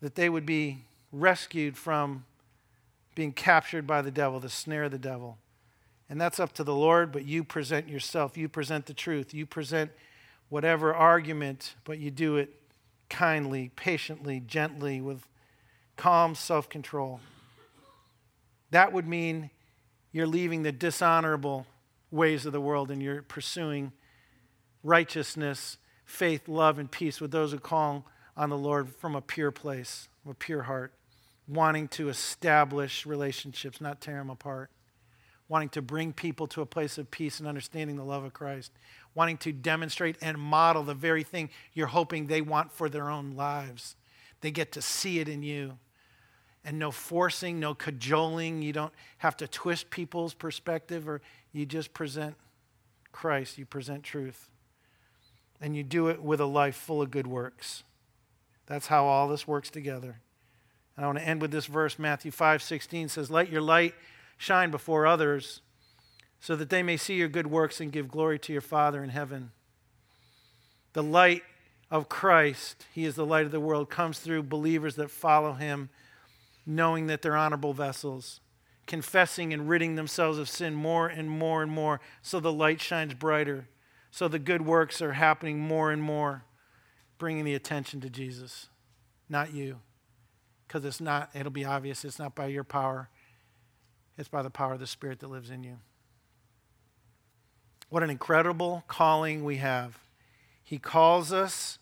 [0.02, 0.84] that they would be
[1.14, 2.26] rescued from
[3.16, 5.38] being captured by the devil, the snare of the devil.
[6.10, 8.36] And that's up to the Lord, but you present yourself.
[8.38, 9.34] You present the truth.
[9.34, 9.92] You present
[10.50, 12.54] whatever argument, but you do it
[13.10, 15.26] kindly, patiently, gently, with
[15.96, 17.22] calm self control.
[18.72, 19.52] That would mean
[20.12, 21.66] you're leaving the dishonorable
[22.12, 23.94] ways of the world and you're pursuing
[24.84, 25.78] righteousness,
[26.14, 28.06] faith, love, and peace with those who call
[28.38, 30.94] on the Lord from a pure place, a pure heart,
[31.48, 34.70] wanting to establish relationships, not tear them apart,
[35.50, 38.72] wanting to bring people to a place of peace and understanding the love of Christ,
[39.16, 43.32] wanting to demonstrate and model the very thing you're hoping they want for their own
[43.36, 43.96] lives.
[44.42, 45.80] They get to see it in you
[46.64, 48.62] and no forcing, no cajoling.
[48.62, 52.36] You don't have to twist people's perspective, or you just present
[53.12, 54.50] Christ, you present truth.
[55.64, 57.84] And you do it with a life full of good works.
[58.66, 60.20] That's how all this works together.
[60.98, 61.98] And I want to end with this verse.
[61.98, 63.96] Matthew 5 16 says, Let your light
[64.38, 65.62] shine before others
[66.42, 69.10] so that they may see your good works and give glory to your Father in
[69.10, 69.52] heaven.
[70.92, 71.44] The light
[71.90, 75.90] of Christ, He is the light of the world, comes through believers that follow Him
[76.66, 78.42] knowing that they're honorable vessels,
[78.88, 83.14] confessing and ridding themselves of sin more and more and more so the light shines
[83.14, 83.68] brighter,
[84.14, 86.44] so the good works are happening more and more,
[87.18, 88.68] bringing the attention to Jesus,
[89.28, 89.80] not you.
[90.68, 93.10] Because it's not, it'll be obvious, it's not by your power,
[94.16, 95.80] it's by the power of the Spirit that lives in you.
[97.90, 99.98] What an incredible calling we have.
[100.64, 101.80] He calls us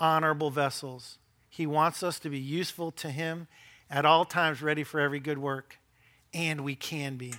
[0.00, 1.18] honorable vessels.
[1.48, 3.46] He wants us to be useful to Him
[3.88, 5.78] at all times ready for every good work.
[6.34, 7.34] And we can be.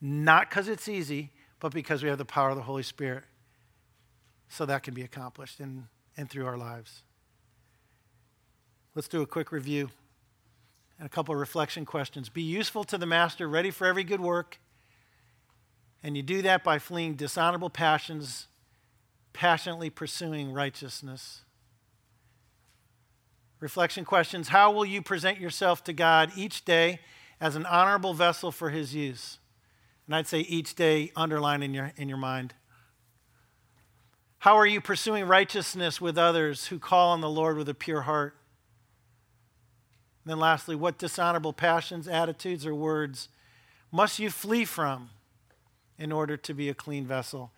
[0.00, 3.24] Not because it's easy, but because we have the power of the Holy Spirit.
[4.48, 7.02] So that can be accomplished in and through our lives.
[8.94, 9.90] Let's do a quick review
[10.98, 12.28] and a couple of reflection questions.
[12.28, 14.58] Be useful to the master, ready for every good work.
[16.02, 18.48] And you do that by fleeing dishonorable passions,
[19.32, 21.42] passionately pursuing righteousness.
[23.60, 27.00] Reflection questions How will you present yourself to God each day
[27.40, 29.38] as an honorable vessel for his use?
[30.08, 32.54] And I'd say each day, underline in your, in your mind.
[34.38, 38.00] How are you pursuing righteousness with others who call on the Lord with a pure
[38.00, 38.34] heart?
[40.24, 43.28] And then, lastly, what dishonorable passions, attitudes, or words
[43.92, 45.10] must you flee from
[45.98, 47.52] in order to be a clean vessel?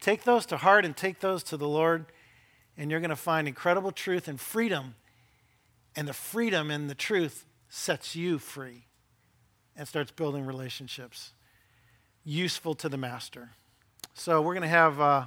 [0.00, 2.06] Take those to heart and take those to the Lord,
[2.78, 4.94] and you're going to find incredible truth and freedom.
[5.94, 8.86] And the freedom and the truth sets you free
[9.76, 11.32] and starts building relationships
[12.24, 13.50] useful to the master.
[14.14, 15.00] So, we're going to have.
[15.00, 15.26] Uh,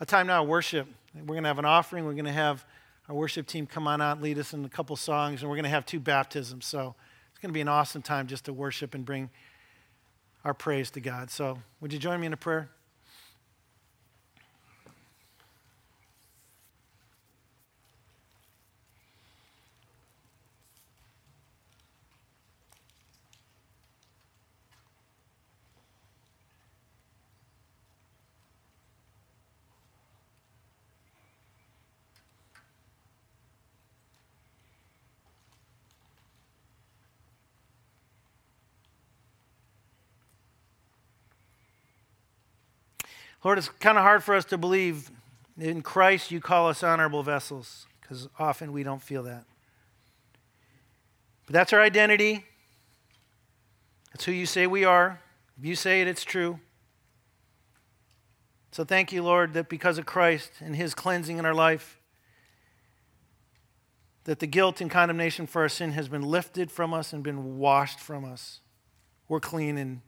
[0.00, 0.88] a time now of worship.
[1.14, 2.04] We're going to have an offering.
[2.04, 2.64] We're going to have
[3.08, 5.64] our worship team come on out, lead us in a couple songs, and we're going
[5.64, 6.66] to have two baptisms.
[6.66, 6.94] So
[7.30, 9.30] it's going to be an awesome time just to worship and bring
[10.44, 11.30] our praise to God.
[11.30, 12.68] So would you join me in a prayer?
[43.44, 45.10] Lord, it's kind of hard for us to believe
[45.60, 49.44] in Christ you call us honorable vessels because often we don't feel that.
[51.44, 52.46] But that's our identity.
[54.12, 55.20] That's who you say we are.
[55.58, 56.58] If you say it, it's true.
[58.72, 62.00] So thank you, Lord, that because of Christ and his cleansing in our life,
[64.24, 67.58] that the guilt and condemnation for our sin has been lifted from us and been
[67.58, 68.60] washed from us.
[69.28, 70.00] We're clean and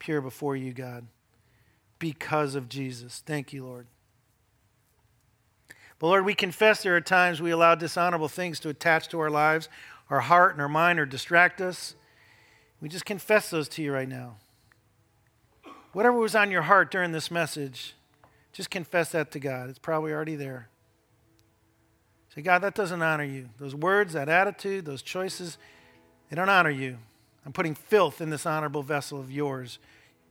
[0.00, 1.06] pure before you, God
[2.04, 3.22] because of Jesus.
[3.24, 3.86] Thank you, Lord.
[5.98, 9.30] But Lord, we confess there are times we allow dishonorable things to attach to our
[9.30, 9.70] lives,
[10.10, 11.94] our heart and our mind, or distract us.
[12.78, 14.36] We just confess those to you right now.
[15.94, 17.94] Whatever was on your heart during this message,
[18.52, 19.70] just confess that to God.
[19.70, 20.68] It's probably already there.
[22.34, 23.48] Say, God, that doesn't honor you.
[23.58, 25.56] Those words, that attitude, those choices,
[26.28, 26.98] they don't honor you.
[27.46, 29.78] I'm putting filth in this honorable vessel of yours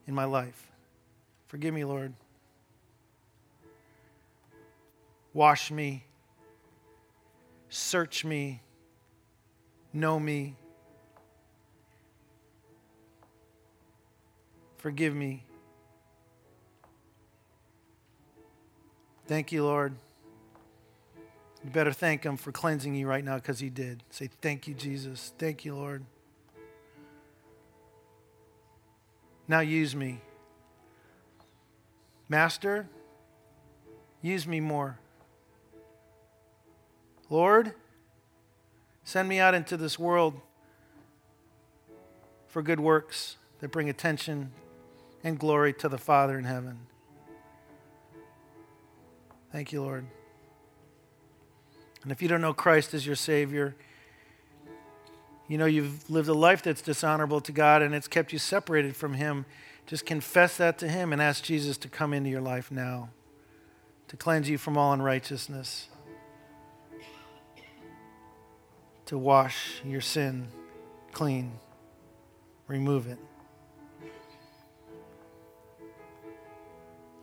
[0.05, 0.69] in my life.
[1.54, 2.16] Forgive me, Lord.
[5.36, 6.04] Wash me.
[7.70, 8.64] Search me.
[9.93, 10.56] Know me.
[14.78, 15.43] Forgive me.
[19.28, 19.93] Thank you, Lord.
[21.64, 24.01] You better thank Him for cleansing you right now because He did.
[24.10, 25.34] Say, Thank you, Jesus.
[25.38, 26.04] Thank you, Lord.
[29.47, 30.20] Now use me.
[32.30, 32.88] Master,
[34.21, 34.99] use me more.
[37.30, 37.74] Lord,
[39.03, 40.39] send me out into this world
[42.47, 44.51] for good works that bring attention
[45.24, 46.80] and glory to the Father in heaven.
[49.51, 50.05] Thank you, Lord.
[52.03, 53.76] And if you don't know Christ as your Savior,
[55.47, 58.95] you know you've lived a life that's dishonorable to God and it's kept you separated
[58.95, 59.45] from Him
[59.86, 63.10] just confess that to Him and ask Jesus to come into your life now,
[64.08, 65.88] to cleanse you from all unrighteousness,
[69.06, 70.48] to wash your sin
[71.14, 71.52] clean,
[72.68, 73.20] remove it.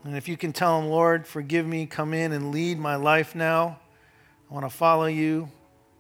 [0.05, 3.35] And if you can tell Him, Lord, forgive me, come in and lead my life
[3.35, 3.79] now,
[4.51, 5.51] I want to follow you,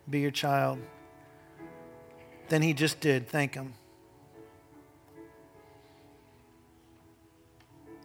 [0.08, 0.78] be your child.
[2.48, 3.28] Then He just did.
[3.28, 3.74] Thank Him.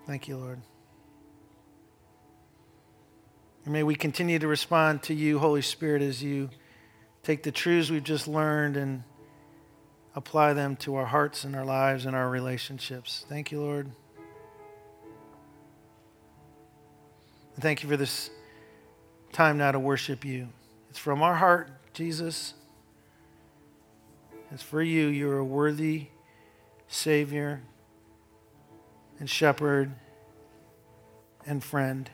[0.05, 0.61] Thank you, Lord.
[3.63, 6.51] And may we continue to respond to you, Holy Spirit, as you
[7.23, 9.03] take the truths we've just learned and
[10.15, 13.25] apply them to our hearts and our lives and our relationships.
[13.27, 13.91] Thank you, Lord.
[17.55, 18.29] And thank you for this
[19.33, 20.49] time now to worship you.
[20.91, 22.53] It's from our heart, Jesus.
[24.51, 25.07] It's for you.
[25.07, 26.09] You're a worthy
[26.87, 27.63] Savior
[29.19, 29.93] and shepherd
[31.45, 32.09] and friend.